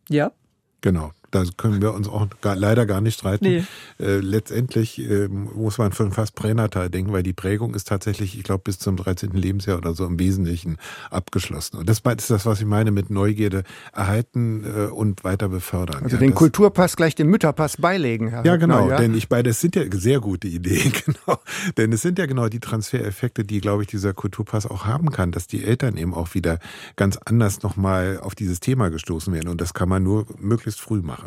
Ja. 0.09 0.33
Genau. 0.81 1.11
Da 1.33 1.43
können 1.57 1.81
wir 1.81 1.93
uns 1.93 2.07
auch 2.07 2.27
gar, 2.41 2.55
leider 2.55 2.85
gar 2.85 3.01
nicht 3.01 3.17
streiten. 3.17 3.45
Nee. 3.45 3.63
Äh, 3.99 4.17
letztendlich 4.17 4.99
äh, 4.99 5.27
muss 5.27 5.79
man 5.79 5.91
von 5.91 6.11
fast 6.11 6.35
pränatal 6.35 6.91
denken, 6.91 7.11
weil 7.11 7.23
die 7.23 7.33
Prägung 7.33 7.73
ist 7.73 7.87
tatsächlich, 7.87 8.37
ich 8.37 8.43
glaube, 8.43 8.61
bis 8.65 8.77
zum 8.77 8.97
13. 8.97 9.31
Lebensjahr 9.31 9.77
oder 9.77 9.95
so 9.95 10.05
im 10.05 10.19
Wesentlichen 10.19 10.77
abgeschlossen. 11.09 11.77
Und 11.77 11.89
das 11.89 12.01
ist 12.05 12.29
das, 12.29 12.45
was 12.45 12.59
ich 12.59 12.67
meine 12.67 12.91
mit 12.91 13.09
Neugierde 13.09 13.63
erhalten 13.93 14.63
äh, 14.63 14.85
und 14.91 15.23
weiter 15.23 15.49
befördern. 15.49 16.03
Also 16.03 16.17
ja, 16.17 16.19
den 16.19 16.35
Kulturpass 16.35 16.95
gleich 16.95 17.15
dem 17.15 17.29
Mütterpass 17.29 17.77
beilegen. 17.77 18.27
Herr 18.27 18.45
ja, 18.45 18.55
genau. 18.57 18.89
Ja? 18.89 18.97
Denn 18.97 19.15
ich 19.15 19.27
beide, 19.27 19.49
das 19.49 19.59
sind 19.59 19.75
ja 19.75 19.83
sehr 19.91 20.19
gute 20.19 20.47
Ideen, 20.47 20.93
genau. 21.05 21.39
Denn 21.77 21.91
es 21.93 22.03
sind 22.03 22.19
ja 22.19 22.27
genau 22.27 22.47
die 22.47 22.59
Transfereffekte, 22.59 23.43
die, 23.43 23.59
glaube 23.59 23.81
ich, 23.81 23.87
dieser 23.87 24.13
Kulturpass 24.13 24.67
auch 24.67 24.85
haben 24.85 25.09
kann, 25.09 25.31
dass 25.31 25.47
die 25.47 25.63
Eltern 25.63 25.97
eben 25.97 26.13
auch 26.13 26.35
wieder 26.35 26.59
ganz 26.95 27.17
anders 27.25 27.63
nochmal 27.63 28.19
auf 28.21 28.35
dieses 28.35 28.59
Thema 28.59 28.89
gestoßen 28.89 29.33
werden. 29.33 29.49
Und 29.49 29.61
das 29.61 29.73
kann 29.73 29.89
man 29.89 30.03
nur 30.03 30.27
möglichst 30.39 30.79
früh 30.79 31.01
machen. 31.01 31.22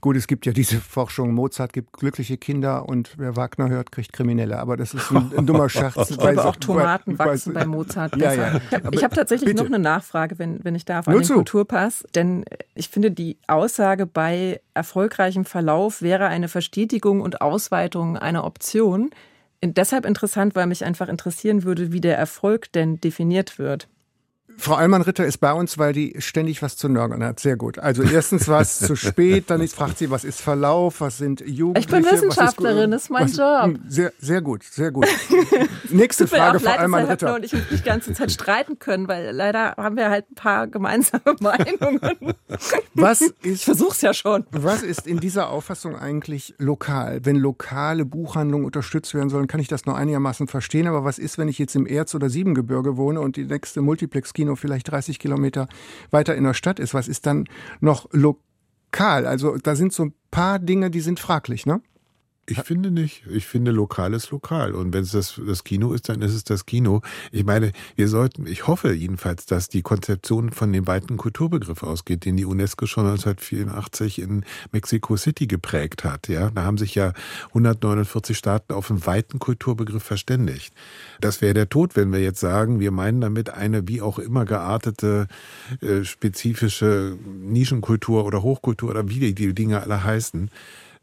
Gut, 0.00 0.16
es 0.16 0.26
gibt 0.26 0.46
ja 0.46 0.52
diese 0.52 0.80
Forschung, 0.80 1.32
Mozart 1.32 1.72
gibt 1.72 1.92
glückliche 1.92 2.36
Kinder 2.36 2.88
und 2.88 3.14
wer 3.16 3.36
Wagner 3.36 3.68
hört, 3.68 3.92
kriegt 3.92 4.12
Kriminelle. 4.12 4.58
Aber 4.58 4.76
das 4.76 4.94
ist 4.94 5.10
ein, 5.10 5.32
ein 5.36 5.46
dummer 5.46 5.68
Scherz. 5.68 5.94
Ich 6.14 6.18
glaube, 6.18 6.44
auch 6.44 6.56
Tomaten 6.56 7.16
bei, 7.16 7.26
wachsen 7.26 7.54
bei 7.54 7.64
Mozart 7.64 8.18
besser. 8.18 8.54
Ja, 8.54 8.60
ja. 8.70 8.80
Ich 8.92 9.02
habe 9.02 9.14
tatsächlich 9.14 9.48
bitte. 9.48 9.62
noch 9.62 9.66
eine 9.66 9.78
Nachfrage, 9.78 10.38
wenn, 10.38 10.62
wenn 10.64 10.74
ich 10.74 10.84
darf, 10.84 11.08
an 11.08 11.12
Nur 11.12 11.22
den 11.22 11.26
zu. 11.26 11.34
Kulturpass. 11.34 12.04
Denn 12.14 12.44
ich 12.74 12.88
finde, 12.88 13.10
die 13.10 13.38
Aussage 13.46 14.06
bei 14.06 14.60
erfolgreichem 14.74 15.44
Verlauf 15.44 16.02
wäre 16.02 16.26
eine 16.26 16.48
Verstetigung 16.48 17.20
und 17.20 17.40
Ausweitung 17.40 18.16
einer 18.16 18.44
Option. 18.44 19.10
Deshalb 19.62 20.04
interessant, 20.04 20.54
weil 20.54 20.66
mich 20.66 20.84
einfach 20.84 21.08
interessieren 21.08 21.64
würde, 21.64 21.92
wie 21.92 22.00
der 22.00 22.18
Erfolg 22.18 22.70
denn 22.72 23.00
definiert 23.00 23.58
wird. 23.58 23.88
Frau 24.56 24.74
Allmann-Ritter 24.74 25.24
ist 25.24 25.38
bei 25.38 25.52
uns, 25.52 25.78
weil 25.78 25.92
die 25.92 26.14
ständig 26.18 26.62
was 26.62 26.76
zu 26.76 26.88
nörgeln 26.88 27.22
hat. 27.24 27.40
Sehr 27.40 27.56
gut. 27.56 27.78
Also 27.78 28.02
erstens 28.02 28.48
war 28.48 28.60
es 28.60 28.78
zu 28.78 28.96
spät, 28.96 29.44
dann 29.48 29.60
ist, 29.60 29.74
fragt 29.74 29.98
sie, 29.98 30.10
was 30.10 30.24
ist 30.24 30.40
Verlauf, 30.40 31.00
was 31.00 31.18
sind 31.18 31.40
Jugendliche? 31.40 31.96
Ich 31.98 32.04
bin 32.04 32.12
Wissenschaftlerin, 32.12 32.92
ist, 32.92 33.04
ist 33.04 33.10
mein 33.10 33.24
was, 33.24 33.36
Job. 33.36 33.64
Hm, 33.64 33.80
sehr, 33.88 34.12
sehr 34.18 34.40
gut, 34.42 34.62
sehr 34.64 34.90
gut. 34.90 35.06
Nächste 35.90 36.26
Frage, 36.26 36.60
Frau 36.60 36.70
Allmann-Ritter. 36.70 37.34
und 37.34 37.44
ich 37.44 37.52
muss 37.52 37.62
die 37.70 37.82
ganze 37.82 38.12
Zeit 38.12 38.32
streiten 38.32 38.78
können, 38.78 39.08
weil 39.08 39.30
leider 39.32 39.74
haben 39.76 39.96
wir 39.96 40.10
halt 40.10 40.30
ein 40.30 40.34
paar 40.34 40.66
gemeinsame 40.66 41.22
Meinungen. 41.40 42.00
Was 42.94 43.20
ist, 43.20 43.34
ich 43.42 43.64
versuch's 43.64 44.00
ja 44.00 44.14
schon. 44.14 44.46
Was 44.50 44.82
ist 44.82 45.06
in 45.06 45.20
dieser 45.20 45.50
Auffassung 45.50 45.96
eigentlich 45.96 46.54
lokal? 46.58 47.20
Wenn 47.24 47.36
lokale 47.36 48.04
Buchhandlungen 48.04 48.64
unterstützt 48.64 49.14
werden 49.14 49.30
sollen, 49.30 49.46
kann 49.46 49.60
ich 49.60 49.68
das 49.68 49.86
noch 49.86 49.94
einigermaßen 49.94 50.46
verstehen. 50.48 50.86
Aber 50.86 51.04
was 51.04 51.18
ist, 51.18 51.38
wenn 51.38 51.48
ich 51.48 51.58
jetzt 51.58 51.74
im 51.76 51.86
Erz- 51.86 52.14
oder 52.14 52.30
Siebengebirge 52.30 52.96
wohne 52.96 53.20
und 53.20 53.36
die 53.36 53.44
nächste 53.44 53.80
Multiplex-Kino 53.80 54.43
Kino 54.44 54.56
vielleicht 54.56 54.90
30 54.90 55.18
Kilometer 55.18 55.68
weiter 56.10 56.34
in 56.34 56.44
der 56.44 56.52
Stadt 56.52 56.78
ist. 56.78 56.92
Was 56.92 57.08
ist 57.08 57.24
dann 57.24 57.46
noch 57.80 58.08
lokal? 58.12 59.26
Also 59.26 59.56
da 59.56 59.74
sind 59.74 59.94
so 59.94 60.04
ein 60.04 60.14
paar 60.30 60.58
Dinge, 60.58 60.90
die 60.90 61.00
sind 61.00 61.18
fraglich, 61.18 61.64
ne? 61.64 61.80
Ich 62.46 62.60
finde 62.60 62.90
nicht. 62.90 63.22
Ich 63.30 63.46
finde, 63.46 63.70
lokal 63.70 64.12
ist 64.12 64.30
lokal. 64.30 64.72
Und 64.72 64.92
wenn 64.92 65.02
es 65.02 65.12
das, 65.12 65.40
das 65.46 65.64
Kino 65.64 65.94
ist, 65.94 66.10
dann 66.10 66.20
ist 66.20 66.34
es 66.34 66.44
das 66.44 66.66
Kino. 66.66 67.00
Ich 67.32 67.44
meine, 67.44 67.72
wir 67.96 68.08
sollten, 68.08 68.46
ich 68.46 68.66
hoffe 68.66 68.92
jedenfalls, 68.92 69.46
dass 69.46 69.68
die 69.68 69.80
Konzeption 69.80 70.50
von 70.50 70.70
dem 70.70 70.86
weiten 70.86 71.16
Kulturbegriff 71.16 71.82
ausgeht, 71.82 72.26
den 72.26 72.36
die 72.36 72.44
UNESCO 72.44 72.84
schon 72.84 73.06
1984 73.06 74.20
in 74.20 74.44
Mexico 74.72 75.16
City 75.16 75.46
geprägt 75.46 76.04
hat. 76.04 76.28
Ja, 76.28 76.50
da 76.50 76.64
haben 76.64 76.76
sich 76.76 76.94
ja 76.94 77.14
149 77.48 78.36
Staaten 78.36 78.74
auf 78.74 78.90
einen 78.90 79.06
weiten 79.06 79.38
Kulturbegriff 79.38 80.02
verständigt. 80.02 80.74
Das 81.22 81.40
wäre 81.40 81.54
der 81.54 81.70
Tod, 81.70 81.96
wenn 81.96 82.12
wir 82.12 82.20
jetzt 82.20 82.40
sagen, 82.40 82.78
wir 82.78 82.90
meinen 82.90 83.22
damit 83.22 83.48
eine 83.48 83.88
wie 83.88 84.02
auch 84.02 84.18
immer 84.18 84.44
geartete, 84.44 85.28
äh, 85.80 86.04
spezifische 86.04 87.16
Nischenkultur 87.24 88.26
oder 88.26 88.42
Hochkultur 88.42 88.90
oder 88.90 89.08
wie 89.08 89.32
die 89.32 89.54
Dinge 89.54 89.80
alle 89.80 90.04
heißen 90.04 90.50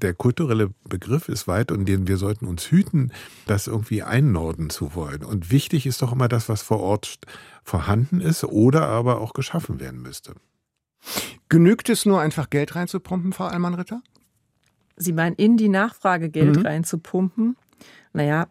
der 0.01 0.13
kulturelle 0.13 0.71
Begriff 0.87 1.29
ist 1.29 1.47
weit 1.47 1.71
und 1.71 1.85
den 1.85 2.07
wir 2.07 2.17
sollten 2.17 2.47
uns 2.47 2.71
hüten, 2.71 3.11
das 3.47 3.67
irgendwie 3.67 4.03
einnorden 4.03 4.69
zu 4.69 4.95
wollen. 4.95 5.23
Und 5.23 5.51
wichtig 5.51 5.85
ist 5.85 6.01
doch 6.01 6.11
immer 6.11 6.27
das, 6.27 6.49
was 6.49 6.61
vor 6.61 6.79
Ort 6.79 7.19
vorhanden 7.63 8.21
ist 8.21 8.43
oder 8.43 8.87
aber 8.87 9.21
auch 9.21 9.33
geschaffen 9.33 9.79
werden 9.79 10.01
müsste. 10.01 10.33
Genügt 11.49 11.89
es 11.89 12.05
nur 12.05 12.21
einfach 12.21 12.49
Geld 12.49 12.75
reinzupumpen, 12.75 13.33
Frau 13.33 13.45
Allmann-Ritter? 13.45 14.01
Sie 14.95 15.13
meinen, 15.13 15.35
in 15.35 15.57
die 15.57 15.69
Nachfrage 15.69 16.29
Geld 16.29 16.57
mhm. 16.57 16.65
reinzupumpen? 16.65 17.57
Naja, 18.13 18.47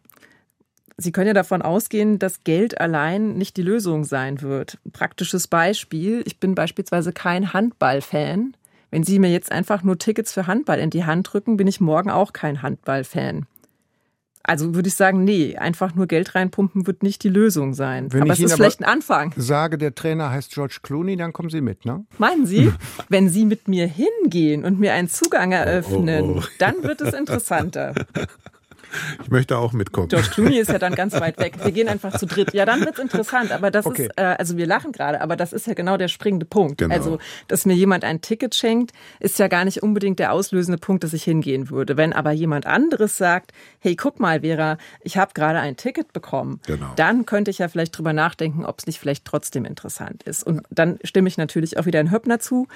Sie 1.00 1.12
können 1.12 1.28
ja 1.28 1.32
davon 1.32 1.62
ausgehen, 1.62 2.18
dass 2.18 2.44
Geld 2.44 2.78
allein 2.78 3.38
nicht 3.38 3.56
die 3.56 3.62
Lösung 3.62 4.04
sein 4.04 4.42
wird. 4.42 4.78
Praktisches 4.92 5.48
Beispiel, 5.48 6.22
ich 6.26 6.38
bin 6.38 6.54
beispielsweise 6.54 7.12
kein 7.12 7.54
Handballfan. 7.54 8.54
Wenn 8.90 9.04
Sie 9.04 9.18
mir 9.18 9.30
jetzt 9.30 9.52
einfach 9.52 9.82
nur 9.82 9.98
Tickets 9.98 10.32
für 10.32 10.46
Handball 10.46 10.78
in 10.78 10.90
die 10.90 11.04
Hand 11.04 11.32
drücken, 11.32 11.56
bin 11.56 11.66
ich 11.66 11.80
morgen 11.80 12.10
auch 12.10 12.32
kein 12.32 12.62
Handballfan. 12.62 13.46
Also 14.42 14.74
würde 14.74 14.88
ich 14.88 14.94
sagen, 14.94 15.22
nee, 15.22 15.56
einfach 15.56 15.94
nur 15.94 16.06
Geld 16.06 16.34
reinpumpen 16.34 16.86
wird 16.86 17.02
nicht 17.02 17.22
die 17.22 17.28
Lösung 17.28 17.74
sein. 17.74 18.12
Wenn 18.12 18.22
aber 18.22 18.32
es 18.32 18.40
ist 18.40 18.54
vielleicht 18.54 18.80
ein 18.80 18.84
Anfang. 18.84 19.34
Sage, 19.36 19.76
der 19.76 19.94
Trainer 19.94 20.30
heißt 20.30 20.52
George 20.52 20.78
Clooney, 20.82 21.16
dann 21.16 21.32
kommen 21.32 21.50
Sie 21.50 21.60
mit, 21.60 21.84
ne? 21.84 22.04
Meinen 22.18 22.46
Sie? 22.46 22.72
wenn 23.08 23.28
Sie 23.28 23.44
mit 23.44 23.68
mir 23.68 23.86
hingehen 23.86 24.64
und 24.64 24.80
mir 24.80 24.94
einen 24.94 25.08
Zugang 25.08 25.52
eröffnen, 25.52 26.24
oh, 26.24 26.34
oh, 26.36 26.40
oh. 26.40 26.48
dann 26.58 26.82
wird 26.82 27.00
es 27.02 27.12
interessanter. 27.12 27.94
Ich 29.22 29.30
möchte 29.30 29.58
auch 29.58 29.72
mitkommen. 29.72 30.08
George 30.08 30.28
Clooney 30.32 30.58
ist 30.58 30.70
ja 30.70 30.78
dann 30.78 30.94
ganz 30.94 31.14
weit 31.14 31.38
weg. 31.38 31.54
Wir 31.62 31.72
gehen 31.72 31.88
einfach 31.88 32.18
zu 32.18 32.26
dritt. 32.26 32.52
Ja, 32.54 32.64
dann 32.64 32.80
wird's 32.80 32.98
interessant. 32.98 33.52
Aber 33.52 33.70
das 33.70 33.86
okay. 33.86 34.04
ist, 34.06 34.12
äh, 34.16 34.22
also 34.38 34.56
wir 34.56 34.66
lachen 34.66 34.92
gerade, 34.92 35.20
aber 35.20 35.36
das 35.36 35.52
ist 35.52 35.66
ja 35.66 35.74
genau 35.74 35.96
der 35.96 36.08
springende 36.08 36.46
Punkt. 36.46 36.78
Genau. 36.78 36.94
Also, 36.94 37.18
dass 37.48 37.66
mir 37.66 37.74
jemand 37.74 38.04
ein 38.04 38.20
Ticket 38.20 38.54
schenkt, 38.54 38.92
ist 39.18 39.38
ja 39.38 39.48
gar 39.48 39.64
nicht 39.64 39.82
unbedingt 39.82 40.18
der 40.18 40.32
auslösende 40.32 40.78
Punkt, 40.78 41.04
dass 41.04 41.12
ich 41.12 41.24
hingehen 41.24 41.70
würde. 41.70 41.96
Wenn 41.96 42.12
aber 42.12 42.32
jemand 42.32 42.66
anderes 42.66 43.16
sagt, 43.16 43.52
hey, 43.78 43.96
guck 43.96 44.20
mal, 44.20 44.40
Vera, 44.40 44.78
ich 45.02 45.16
habe 45.16 45.32
gerade 45.34 45.60
ein 45.60 45.76
Ticket 45.76 46.12
bekommen, 46.12 46.60
genau. 46.66 46.92
dann 46.96 47.26
könnte 47.26 47.50
ich 47.50 47.58
ja 47.58 47.68
vielleicht 47.68 47.96
drüber 47.96 48.12
nachdenken, 48.12 48.64
ob 48.64 48.78
es 48.78 48.86
nicht 48.86 48.98
vielleicht 48.98 49.24
trotzdem 49.24 49.64
interessant 49.64 50.22
ist. 50.24 50.44
Und 50.44 50.62
dann 50.70 50.98
stimme 51.04 51.28
ich 51.28 51.36
natürlich 51.36 51.78
auch 51.78 51.86
wieder 51.86 52.00
in 52.00 52.10
Höppner 52.10 52.40
zu 52.40 52.66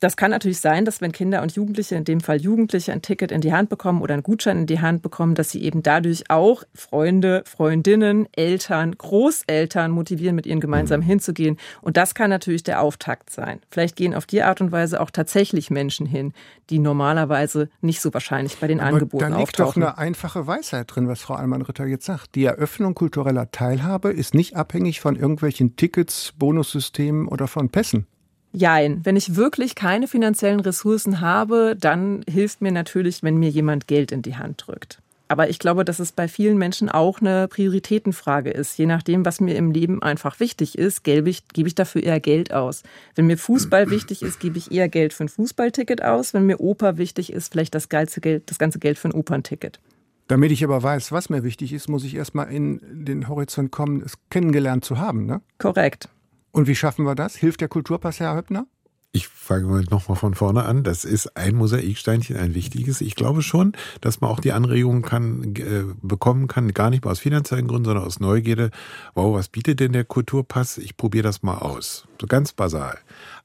das 0.00 0.16
kann 0.16 0.30
natürlich 0.30 0.60
sein, 0.60 0.84
dass 0.84 1.00
wenn 1.00 1.12
Kinder 1.12 1.42
und 1.42 1.52
Jugendliche, 1.52 1.94
in 1.94 2.04
dem 2.04 2.20
Fall 2.20 2.40
Jugendliche, 2.40 2.92
ein 2.92 3.02
Ticket 3.02 3.32
in 3.32 3.40
die 3.40 3.52
Hand 3.52 3.68
bekommen 3.68 4.02
oder 4.02 4.14
einen 4.14 4.22
Gutschein 4.22 4.58
in 4.58 4.66
die 4.66 4.80
Hand 4.80 5.02
bekommen, 5.02 5.34
dass 5.34 5.50
sie 5.50 5.62
eben 5.62 5.82
dadurch 5.82 6.30
auch 6.30 6.64
Freunde, 6.74 7.42
Freundinnen, 7.46 8.28
Eltern, 8.32 8.96
Großeltern 8.96 9.90
motivieren, 9.90 10.36
mit 10.36 10.46
ihnen 10.46 10.60
gemeinsam 10.60 11.00
mhm. 11.00 11.04
hinzugehen. 11.04 11.58
Und 11.80 11.96
das 11.96 12.14
kann 12.14 12.30
natürlich 12.30 12.62
der 12.62 12.80
Auftakt 12.80 13.30
sein. 13.30 13.60
Vielleicht 13.70 13.96
gehen 13.96 14.14
auf 14.14 14.26
die 14.26 14.42
Art 14.42 14.60
und 14.60 14.72
Weise 14.72 15.00
auch 15.00 15.10
tatsächlich 15.10 15.70
Menschen 15.70 16.06
hin, 16.06 16.32
die 16.70 16.78
normalerweise 16.78 17.68
nicht 17.80 18.00
so 18.00 18.12
wahrscheinlich 18.14 18.58
bei 18.58 18.66
den 18.66 18.80
Aber 18.80 18.94
Angeboten 18.94 19.30
da 19.30 19.36
liegt 19.38 19.60
auftauchen. 19.60 19.82
doch 19.82 19.88
eine 19.88 19.98
einfache 19.98 20.46
Weisheit 20.46 20.94
drin, 20.94 21.08
was 21.08 21.20
Frau 21.20 21.34
Allmann-Ritter 21.34 21.86
jetzt 21.86 22.06
sagt. 22.06 22.34
Die 22.34 22.44
Eröffnung 22.44 22.94
kultureller 22.94 23.50
Teilhabe 23.50 24.10
ist 24.10 24.34
nicht 24.34 24.56
abhängig 24.56 25.00
von 25.00 25.16
irgendwelchen 25.16 25.76
Tickets, 25.76 26.32
Bonussystemen 26.38 27.28
oder 27.28 27.48
von 27.48 27.70
Pässen. 27.70 28.06
Jein. 28.56 29.00
Wenn 29.02 29.16
ich 29.16 29.34
wirklich 29.34 29.74
keine 29.74 30.06
finanziellen 30.06 30.60
Ressourcen 30.60 31.20
habe, 31.20 31.76
dann 31.78 32.24
hilft 32.30 32.62
mir 32.62 32.70
natürlich, 32.70 33.24
wenn 33.24 33.36
mir 33.36 33.50
jemand 33.50 33.88
Geld 33.88 34.12
in 34.12 34.22
die 34.22 34.36
Hand 34.36 34.64
drückt. 34.66 35.00
Aber 35.26 35.48
ich 35.48 35.58
glaube, 35.58 35.84
dass 35.84 35.98
es 35.98 36.12
bei 36.12 36.28
vielen 36.28 36.56
Menschen 36.56 36.88
auch 36.88 37.20
eine 37.20 37.48
Prioritätenfrage 37.48 38.50
ist. 38.50 38.78
Je 38.78 38.86
nachdem, 38.86 39.24
was 39.24 39.40
mir 39.40 39.56
im 39.56 39.72
Leben 39.72 40.02
einfach 40.02 40.38
wichtig 40.38 40.78
ist, 40.78 41.02
gebe 41.02 41.28
ich, 41.28 41.48
gebe 41.48 41.66
ich 41.66 41.74
dafür 41.74 42.04
eher 42.04 42.20
Geld 42.20 42.52
aus. 42.52 42.84
Wenn 43.16 43.26
mir 43.26 43.38
Fußball 43.38 43.90
wichtig 43.90 44.22
ist, 44.22 44.38
gebe 44.38 44.58
ich 44.58 44.70
eher 44.70 44.88
Geld 44.88 45.12
für 45.12 45.24
ein 45.24 45.28
Fußballticket 45.28 46.04
aus. 46.04 46.32
Wenn 46.34 46.46
mir 46.46 46.60
Oper 46.60 46.96
wichtig 46.96 47.32
ist, 47.32 47.50
vielleicht 47.50 47.74
das 47.74 47.88
ganze 47.88 48.20
Geld, 48.20 48.50
das 48.50 48.58
ganze 48.60 48.78
Geld 48.78 48.98
für 48.98 49.08
ein 49.08 49.14
Opernticket. 49.14 49.80
Damit 50.28 50.52
ich 50.52 50.62
aber 50.62 50.80
weiß, 50.80 51.10
was 51.10 51.28
mir 51.28 51.42
wichtig 51.42 51.72
ist, 51.72 51.88
muss 51.88 52.04
ich 52.04 52.14
erstmal 52.14 52.52
in 52.52 52.80
den 53.04 53.28
Horizont 53.28 53.72
kommen, 53.72 54.02
es 54.04 54.14
kennengelernt 54.30 54.84
zu 54.84 54.98
haben, 54.98 55.26
ne? 55.26 55.40
Korrekt. 55.58 56.08
Und 56.54 56.68
wie 56.68 56.76
schaffen 56.76 57.04
wir 57.04 57.16
das? 57.16 57.34
Hilft 57.34 57.62
der 57.62 57.68
Kulturpass, 57.68 58.20
Herr 58.20 58.36
Höppner? 58.36 58.68
Ich 59.10 59.26
fange 59.26 59.66
mal 59.66 59.84
nochmal 59.90 60.16
von 60.16 60.34
vorne 60.34 60.64
an. 60.64 60.84
Das 60.84 61.04
ist 61.04 61.36
ein 61.36 61.56
Mosaiksteinchen, 61.56 62.36
ein 62.36 62.54
wichtiges. 62.54 63.00
Ich 63.00 63.16
glaube 63.16 63.42
schon, 63.42 63.72
dass 64.00 64.20
man 64.20 64.30
auch 64.30 64.38
die 64.38 64.52
Anregungen 64.52 65.02
kann, 65.02 65.56
äh, 65.56 65.82
bekommen 66.00 66.46
kann, 66.46 66.72
gar 66.72 66.90
nicht 66.90 67.04
mal 67.04 67.10
aus 67.10 67.18
finanziellen 67.18 67.66
Gründen, 67.66 67.86
sondern 67.86 68.04
aus 68.04 68.20
Neugierde. 68.20 68.70
Wow, 69.14 69.34
was 69.34 69.48
bietet 69.48 69.80
denn 69.80 69.92
der 69.92 70.04
Kulturpass? 70.04 70.78
Ich 70.78 70.96
probiere 70.96 71.24
das 71.24 71.42
mal 71.42 71.58
aus. 71.58 72.06
So 72.20 72.28
ganz 72.28 72.52
basal. 72.52 72.98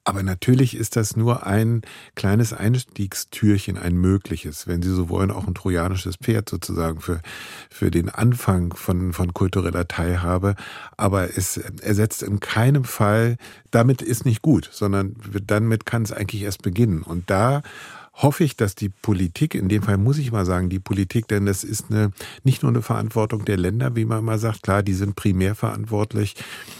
Aber 0.04 0.24
natürlich 0.24 0.76
ist 0.76 0.96
das 0.96 1.16
nur 1.16 1.46
ein 1.46 1.82
kleines 2.16 2.54
Einstiegstürchen, 2.54 3.78
ein 3.78 3.96
mögliches, 3.96 4.66
wenn 4.66 4.82
Sie 4.82 4.94
so 4.94 5.10
wollen, 5.10 5.30
auch 5.30 5.46
ein 5.46 5.54
trojanisches 5.54 6.16
Pferd 6.16 6.50
sozusagen 6.50 7.00
für, 7.00 7.22
für 7.70 7.92
den 7.92 8.10
Anfang 8.10 8.74
von, 8.74 9.14
von 9.14 9.34
kultureller 9.34 9.88
Teilhabe. 9.88 10.56
Aber 10.98 11.38
es 11.38 11.58
ersetzt 11.58 12.24
in 12.24 12.40
keinem 12.40 12.86
Fall, 12.86 13.38
damit 13.72 14.02
ist 14.02 14.26
nicht 14.26 14.42
gut, 14.42 14.70
sondern 14.72 15.16
damit 15.46 15.86
kann 15.86 16.04
es 16.04 16.12
eigentlich 16.12 16.42
erst 16.42 16.64
beginnen. 16.64 17.04
Und 17.04 17.30
da 17.30 17.62
hoffe 18.22 18.44
ich, 18.44 18.58
dass 18.58 18.76
die 18.76 18.90
Politik, 18.90 19.56
in 19.56 19.70
dem 19.70 19.82
Fall 19.82 19.98
muss 19.98 20.18
ich 20.18 20.32
mal 20.32 20.46
sagen, 20.46 20.70
die 20.70 20.80
Politik, 20.80 21.28
denn 21.30 21.46
das 21.46 21.64
ist 21.64 21.86
eine, 21.90 22.12
nicht 22.44 22.64
nur 22.64 22.72
eine 22.72 22.82
Verantwortung 22.82 23.46
der 23.46 23.58
Länder, 23.58 23.96
wie 23.96 24.04
man 24.04 24.20
immer 24.20 24.38
sagt, 24.38 24.64
klar, 24.64 24.84
die 24.84 24.94
sind 24.94 25.16
primär 25.16 25.56
verantwortlich. 25.56 26.36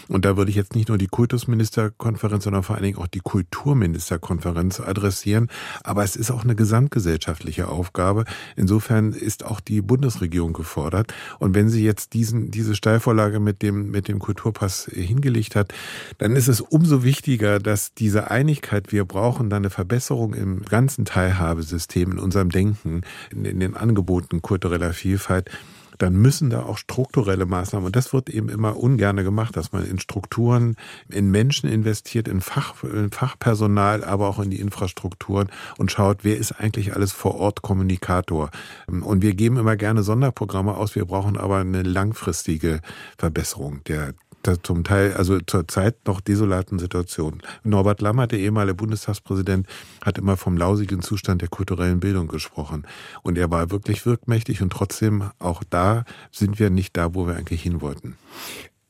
Und 0.08 0.24
da 0.26 0.36
würde 0.36 0.50
ich 0.50 0.56
jetzt 0.56 0.74
nicht 0.74 0.88
nur 0.88 0.98
die 0.98 1.06
Kultusministerkonferenz, 1.06 2.44
sondern 2.44 2.62
vor 2.62 2.76
allen 2.76 2.84
Dingen 2.84 2.98
auch 2.98 3.06
die 3.06 3.20
Kulturministerkonferenz 3.20 4.80
adressieren. 4.80 5.48
Aber 5.82 6.04
es 6.04 6.14
ist 6.14 6.30
auch 6.30 6.44
eine 6.44 6.54
gesamtgesellschaftliche 6.54 7.68
Aufgabe. 7.68 8.24
Insofern 8.56 9.12
ist 9.12 9.46
auch 9.46 9.60
die 9.60 9.80
Bundesregierung 9.80 10.52
gefordert. 10.52 11.14
Und 11.38 11.54
wenn 11.54 11.70
sie 11.70 11.84
jetzt 11.84 12.12
diesen, 12.12 12.50
diese 12.50 12.74
Steilvorlage 12.74 13.40
mit 13.40 13.62
dem, 13.62 13.90
mit 13.90 14.08
dem 14.08 14.18
Kulturpass 14.18 14.90
hingelegt 14.92 15.56
hat, 15.56 15.72
dann 16.18 16.36
ist 16.36 16.48
es 16.48 16.60
umso 16.60 17.02
wichtiger, 17.02 17.60
dass 17.60 17.94
diese 17.94 18.30
Einigkeit, 18.30 18.92
wir 18.92 19.06
brauchen 19.06 19.48
da 19.48 19.56
eine 19.56 19.70
Verbesserung 19.70 20.34
im 20.34 20.62
ganzen 20.62 21.06
Teil 21.06 21.29
Teilhabesystem, 21.30 22.12
in 22.12 22.18
unserem 22.18 22.50
Denken, 22.50 23.02
in, 23.30 23.44
in 23.44 23.60
den 23.60 23.76
Angeboten 23.76 24.42
kultureller 24.42 24.92
Vielfalt, 24.92 25.50
dann 25.98 26.14
müssen 26.14 26.48
da 26.48 26.62
auch 26.62 26.78
strukturelle 26.78 27.44
Maßnahmen, 27.44 27.86
und 27.86 27.94
das 27.94 28.14
wird 28.14 28.30
eben 28.30 28.48
immer 28.48 28.78
ungerne 28.78 29.22
gemacht, 29.22 29.54
dass 29.54 29.72
man 29.72 29.84
in 29.84 29.98
Strukturen, 29.98 30.76
in 31.10 31.30
Menschen 31.30 31.68
investiert, 31.68 32.26
in, 32.26 32.40
Fach, 32.40 32.82
in 32.84 33.10
Fachpersonal, 33.10 34.02
aber 34.02 34.28
auch 34.28 34.38
in 34.38 34.48
die 34.48 34.60
Infrastrukturen 34.60 35.50
und 35.76 35.92
schaut, 35.92 36.24
wer 36.24 36.38
ist 36.38 36.52
eigentlich 36.52 36.94
alles 36.96 37.12
vor 37.12 37.34
Ort 37.34 37.60
Kommunikator. 37.60 38.50
Und 38.86 39.20
wir 39.20 39.34
geben 39.34 39.58
immer 39.58 39.76
gerne 39.76 40.02
Sonderprogramme 40.02 40.74
aus, 40.74 40.94
wir 40.94 41.04
brauchen 41.04 41.36
aber 41.36 41.58
eine 41.58 41.82
langfristige 41.82 42.80
Verbesserung 43.18 43.84
der 43.84 44.14
zum 44.62 44.84
Teil, 44.84 45.14
also 45.14 45.38
zur 45.40 45.68
Zeit 45.68 45.96
noch 46.06 46.20
desolaten 46.20 46.78
Situation. 46.78 47.42
Norbert 47.62 48.00
Lammert, 48.00 48.32
der 48.32 48.38
ehemalige 48.38 48.74
Bundestagspräsident, 48.74 49.66
hat 50.04 50.18
immer 50.18 50.36
vom 50.36 50.56
lausigen 50.56 51.02
Zustand 51.02 51.42
der 51.42 51.48
kulturellen 51.48 52.00
Bildung 52.00 52.28
gesprochen. 52.28 52.86
Und 53.22 53.38
er 53.38 53.50
war 53.50 53.70
wirklich 53.70 54.06
wirkmächtig 54.06 54.62
und 54.62 54.72
trotzdem 54.72 55.30
auch 55.38 55.62
da 55.68 56.04
sind 56.30 56.58
wir 56.58 56.70
nicht 56.70 56.96
da, 56.96 57.14
wo 57.14 57.26
wir 57.26 57.36
eigentlich 57.36 57.62
hin 57.62 57.80
wollten. 57.80 58.16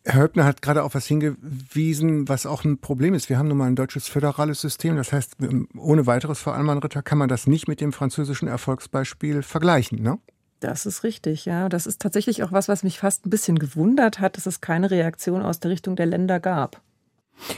Herr 0.04 0.22
Höppner 0.22 0.44
hat 0.44 0.62
gerade 0.62 0.82
auf 0.82 0.94
was 0.94 1.06
hingewiesen, 1.06 2.28
was 2.28 2.46
auch 2.46 2.64
ein 2.64 2.78
Problem 2.78 3.12
ist. 3.12 3.28
Wir 3.28 3.38
haben 3.38 3.48
nun 3.48 3.58
mal 3.58 3.66
ein 3.66 3.76
deutsches 3.76 4.08
föderales 4.08 4.60
System. 4.60 4.96
Das 4.96 5.12
heißt, 5.12 5.36
ohne 5.76 6.06
weiteres, 6.06 6.40
Frau 6.40 6.52
Allmann-Ritter, 6.52 7.02
kann 7.02 7.18
man 7.18 7.28
das 7.28 7.46
nicht 7.46 7.68
mit 7.68 7.80
dem 7.80 7.92
französischen 7.92 8.48
Erfolgsbeispiel 8.48 9.42
vergleichen, 9.42 10.02
ne? 10.02 10.18
Das 10.60 10.86
ist 10.86 11.04
richtig, 11.04 11.46
ja. 11.46 11.68
Das 11.68 11.86
ist 11.86 12.00
tatsächlich 12.00 12.42
auch 12.42 12.52
was, 12.52 12.68
was 12.68 12.82
mich 12.82 12.98
fast 12.98 13.26
ein 13.26 13.30
bisschen 13.30 13.58
gewundert 13.58 14.20
hat, 14.20 14.36
dass 14.36 14.46
es 14.46 14.60
keine 14.60 14.90
Reaktion 14.90 15.42
aus 15.42 15.60
der 15.60 15.70
Richtung 15.70 15.96
der 15.96 16.06
Länder 16.06 16.38
gab. 16.38 16.82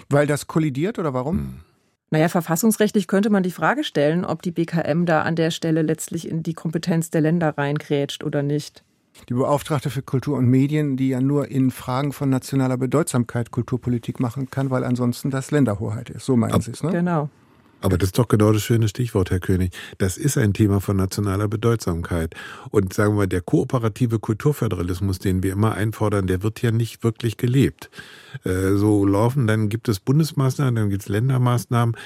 Weil 0.08 0.26
das 0.26 0.46
kollidiert 0.46 0.98
oder 0.98 1.12
warum? 1.12 1.38
Hm. 1.38 1.60
Naja, 2.10 2.28
verfassungsrechtlich 2.28 3.08
könnte 3.08 3.30
man 3.30 3.42
die 3.42 3.50
Frage 3.50 3.84
stellen, 3.84 4.26
ob 4.26 4.42
die 4.42 4.50
BKM 4.50 5.06
da 5.06 5.22
an 5.22 5.34
der 5.34 5.50
Stelle 5.50 5.80
letztlich 5.80 6.28
in 6.28 6.42
die 6.42 6.52
Kompetenz 6.52 7.08
der 7.08 7.22
Länder 7.22 7.56
reingrätscht 7.56 8.22
oder 8.22 8.42
nicht. 8.42 8.84
Die 9.30 9.34
Beauftragte 9.34 9.88
für 9.88 10.02
Kultur 10.02 10.36
und 10.36 10.46
Medien, 10.46 10.98
die 10.98 11.08
ja 11.08 11.20
nur 11.20 11.48
in 11.48 11.70
Fragen 11.70 12.12
von 12.12 12.28
nationaler 12.28 12.76
Bedeutsamkeit 12.76 13.50
Kulturpolitik 13.50 14.20
machen 14.20 14.50
kann, 14.50 14.70
weil 14.70 14.84
ansonsten 14.84 15.30
das 15.30 15.50
Länderhoheit 15.50 16.10
ist. 16.10 16.26
So 16.26 16.36
meinen 16.36 16.60
Sie 16.60 16.72
es, 16.72 16.82
ne? 16.82 16.90
Genau. 16.90 17.30
Aber 17.82 17.98
das 17.98 18.08
ist 18.08 18.18
doch 18.18 18.28
genau 18.28 18.52
das 18.52 18.62
schöne 18.62 18.88
Stichwort, 18.88 19.30
Herr 19.30 19.40
König. 19.40 19.74
Das 19.98 20.16
ist 20.16 20.38
ein 20.38 20.52
Thema 20.52 20.80
von 20.80 20.96
nationaler 20.96 21.48
Bedeutsamkeit. 21.48 22.34
Und 22.70 22.94
sagen 22.94 23.14
wir 23.14 23.18
mal, 23.18 23.26
der 23.26 23.40
kooperative 23.40 24.18
Kulturföderalismus, 24.18 25.18
den 25.18 25.42
wir 25.42 25.52
immer 25.52 25.74
einfordern, 25.74 26.26
der 26.26 26.42
wird 26.42 26.62
ja 26.62 26.70
nicht 26.70 27.02
wirklich 27.02 27.36
gelebt. 27.36 27.90
Äh, 28.44 28.74
so 28.74 29.04
laufen, 29.04 29.46
dann 29.46 29.68
gibt 29.68 29.88
es 29.88 30.00
Bundesmaßnahmen, 30.00 30.74
dann 30.76 30.90
gibt 30.90 31.02
es 31.02 31.08
Ländermaßnahmen. 31.08 31.96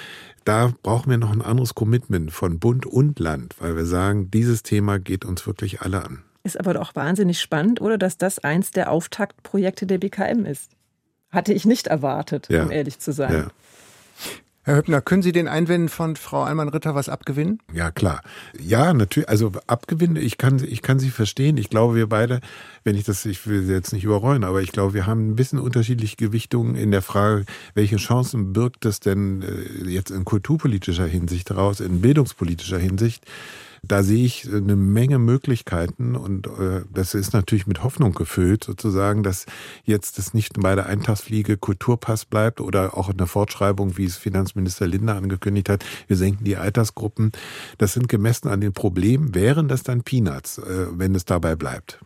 Da 0.44 0.72
brauchen 0.82 1.10
wir 1.10 1.18
noch 1.18 1.32
ein 1.32 1.42
anderes 1.42 1.74
Commitment 1.74 2.32
von 2.32 2.58
Bund 2.58 2.86
und 2.86 3.18
Land, 3.18 3.56
weil 3.58 3.76
wir 3.76 3.84
sagen, 3.84 4.30
dieses 4.30 4.62
Thema 4.62 4.98
geht 4.98 5.24
uns 5.24 5.46
wirklich 5.46 5.82
alle 5.82 6.04
an. 6.04 6.22
Ist 6.44 6.58
aber 6.58 6.74
doch 6.74 6.94
wahnsinnig 6.94 7.40
spannend, 7.40 7.80
oder 7.80 7.98
dass 7.98 8.16
das 8.16 8.38
eins 8.38 8.70
der 8.70 8.92
Auftaktprojekte 8.92 9.86
der 9.86 9.98
BKM 9.98 10.46
ist. 10.46 10.70
Hatte 11.32 11.52
ich 11.52 11.64
nicht 11.64 11.88
erwartet, 11.88 12.48
ja. 12.48 12.62
um 12.62 12.70
ehrlich 12.70 13.00
zu 13.00 13.12
sein. 13.12 13.32
Ja. 13.32 13.48
Herr 14.66 14.78
Höppner, 14.78 15.00
können 15.00 15.22
Sie 15.22 15.30
den 15.30 15.46
Einwänden 15.46 15.88
von 15.88 16.16
Frau 16.16 16.42
Allmann-Ritter 16.42 16.96
was 16.96 17.08
abgewinnen? 17.08 17.60
Ja, 17.72 17.92
klar. 17.92 18.20
Ja, 18.60 18.92
natürlich. 18.94 19.28
Also 19.28 19.52
abgewinnen, 19.68 20.16
ich 20.16 20.38
kann, 20.38 20.58
ich 20.58 20.82
kann 20.82 20.98
Sie 20.98 21.10
verstehen. 21.10 21.56
Ich 21.56 21.70
glaube, 21.70 21.94
wir 21.94 22.08
beide, 22.08 22.40
wenn 22.82 22.96
ich 22.96 23.04
das, 23.04 23.24
ich 23.26 23.46
will 23.46 23.62
Sie 23.62 23.72
jetzt 23.72 23.92
nicht 23.92 24.02
überrollen, 24.02 24.42
aber 24.42 24.62
ich 24.62 24.72
glaube, 24.72 24.92
wir 24.92 25.06
haben 25.06 25.28
ein 25.28 25.36
bisschen 25.36 25.60
unterschiedliche 25.60 26.16
Gewichtungen 26.16 26.74
in 26.74 26.90
der 26.90 27.02
Frage, 27.02 27.44
welche 27.74 27.94
Chancen 27.98 28.52
birgt 28.52 28.84
es 28.86 28.98
denn 28.98 29.42
äh, 29.42 29.88
jetzt 29.88 30.10
in 30.10 30.24
kulturpolitischer 30.24 31.06
Hinsicht 31.06 31.48
daraus, 31.48 31.78
in 31.78 32.00
bildungspolitischer 32.00 32.78
Hinsicht? 32.78 33.24
Da 33.86 34.02
sehe 34.02 34.24
ich 34.24 34.48
eine 34.52 34.76
Menge 34.76 35.18
Möglichkeiten 35.18 36.16
und 36.16 36.46
äh, 36.46 36.82
das 36.92 37.14
ist 37.14 37.32
natürlich 37.32 37.66
mit 37.66 37.82
Hoffnung 37.82 38.12
gefüllt, 38.12 38.64
sozusagen, 38.64 39.22
dass 39.22 39.46
jetzt 39.84 40.18
das 40.18 40.34
nicht 40.34 40.60
bei 40.60 40.74
der 40.74 40.86
Eintagsfliege 40.86 41.56
Kulturpass 41.56 42.24
bleibt 42.24 42.60
oder 42.60 42.96
auch 42.96 43.08
in 43.08 43.16
der 43.16 43.26
Fortschreibung, 43.26 43.96
wie 43.96 44.04
es 44.04 44.16
Finanzminister 44.16 44.86
Lindner 44.86 45.16
angekündigt 45.16 45.68
hat, 45.68 45.84
wir 46.06 46.16
senken 46.16 46.44
die 46.44 46.56
Altersgruppen. 46.56 47.32
Das 47.78 47.92
sind 47.92 48.08
gemessen 48.08 48.48
an 48.48 48.60
den 48.60 48.72
Problemen, 48.72 49.34
wären 49.34 49.68
das 49.68 49.82
dann 49.82 50.02
Peanuts, 50.02 50.58
äh, 50.58 50.86
wenn 50.92 51.14
es 51.14 51.24
dabei 51.24 51.56
bleibt. 51.56 52.00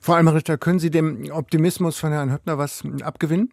Frau 0.00 0.12
Almerichter, 0.12 0.56
können 0.56 0.78
Sie 0.78 0.90
dem 0.90 1.32
Optimismus 1.32 1.98
von 1.98 2.12
Herrn 2.12 2.30
Höppner 2.30 2.58
was 2.58 2.84
abgewinnen? 3.02 3.50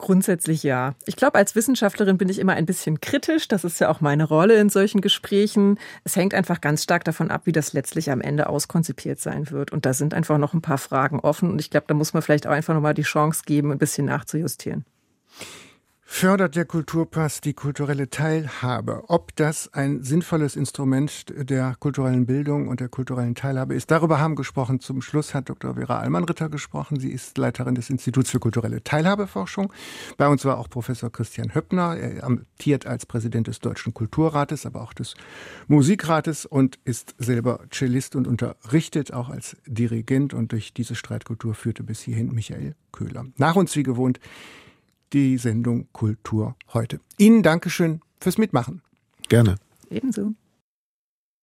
Grundsätzlich 0.00 0.62
ja. 0.62 0.94
Ich 1.06 1.16
glaube, 1.16 1.38
als 1.38 1.56
Wissenschaftlerin 1.56 2.18
bin 2.18 2.28
ich 2.28 2.38
immer 2.38 2.52
ein 2.52 2.66
bisschen 2.66 3.00
kritisch. 3.00 3.48
Das 3.48 3.64
ist 3.64 3.80
ja 3.80 3.88
auch 3.88 4.00
meine 4.00 4.22
Rolle 4.24 4.54
in 4.54 4.68
solchen 4.68 5.00
Gesprächen. 5.00 5.76
Es 6.04 6.14
hängt 6.14 6.34
einfach 6.34 6.60
ganz 6.60 6.84
stark 6.84 7.02
davon 7.02 7.32
ab, 7.32 7.42
wie 7.46 7.52
das 7.52 7.72
letztlich 7.72 8.12
am 8.12 8.20
Ende 8.20 8.48
auskonzipiert 8.48 9.18
sein 9.18 9.50
wird. 9.50 9.72
Und 9.72 9.86
da 9.86 9.92
sind 9.92 10.14
einfach 10.14 10.38
noch 10.38 10.54
ein 10.54 10.62
paar 10.62 10.78
Fragen 10.78 11.18
offen. 11.18 11.50
Und 11.50 11.60
ich 11.60 11.70
glaube, 11.70 11.86
da 11.88 11.94
muss 11.94 12.14
man 12.14 12.22
vielleicht 12.22 12.46
auch 12.46 12.52
einfach 12.52 12.74
nochmal 12.74 12.94
die 12.94 13.02
Chance 13.02 13.42
geben, 13.44 13.72
ein 13.72 13.78
bisschen 13.78 14.06
nachzujustieren. 14.06 14.84
Fördert 16.10 16.56
der 16.56 16.64
Kulturpass 16.64 17.42
die 17.42 17.52
kulturelle 17.52 18.08
Teilhabe? 18.08 19.04
Ob 19.08 19.36
das 19.36 19.72
ein 19.74 20.02
sinnvolles 20.02 20.56
Instrument 20.56 21.26
der 21.28 21.76
kulturellen 21.78 22.26
Bildung 22.26 22.66
und 22.66 22.80
der 22.80 22.88
kulturellen 22.88 23.36
Teilhabe 23.36 23.74
ist, 23.74 23.90
darüber 23.90 24.18
haben 24.18 24.34
gesprochen. 24.34 24.80
Zum 24.80 25.00
Schluss 25.02 25.32
hat 25.34 25.48
Dr. 25.48 25.74
Vera 25.74 26.00
Allmann-Ritter 26.00 26.48
gesprochen. 26.48 26.98
Sie 26.98 27.10
ist 27.10 27.38
Leiterin 27.38 27.76
des 27.76 27.90
Instituts 27.90 28.30
für 28.30 28.40
kulturelle 28.40 28.82
Teilhabeforschung. 28.82 29.72
Bei 30.16 30.26
uns 30.26 30.44
war 30.44 30.58
auch 30.58 30.68
Professor 30.70 31.12
Christian 31.12 31.54
Höppner. 31.54 31.96
Er 31.96 32.24
amtiert 32.24 32.86
als 32.86 33.06
Präsident 33.06 33.46
des 33.46 33.60
Deutschen 33.60 33.94
Kulturrates, 33.94 34.66
aber 34.66 34.80
auch 34.80 34.94
des 34.94 35.14
Musikrates 35.68 36.46
und 36.46 36.80
ist 36.84 37.14
selber 37.18 37.60
Cellist 37.70 38.16
und 38.16 38.26
unterrichtet 38.26 39.12
auch 39.12 39.28
als 39.28 39.58
Dirigent. 39.66 40.34
Und 40.34 40.50
durch 40.52 40.72
diese 40.72 40.96
Streitkultur 40.96 41.54
führte 41.54 41.84
bis 41.84 42.00
hierhin 42.00 42.34
Michael 42.34 42.74
Köhler. 42.92 43.26
Nach 43.36 43.54
uns 43.54 43.76
wie 43.76 43.84
gewohnt 43.84 44.18
die 45.12 45.38
Sendung 45.38 45.88
Kultur 45.92 46.56
heute. 46.72 47.00
Ihnen 47.16 47.42
Dankeschön 47.42 48.00
fürs 48.20 48.38
Mitmachen. 48.38 48.82
Gerne. 49.28 49.56
Ebenso. 49.90 50.34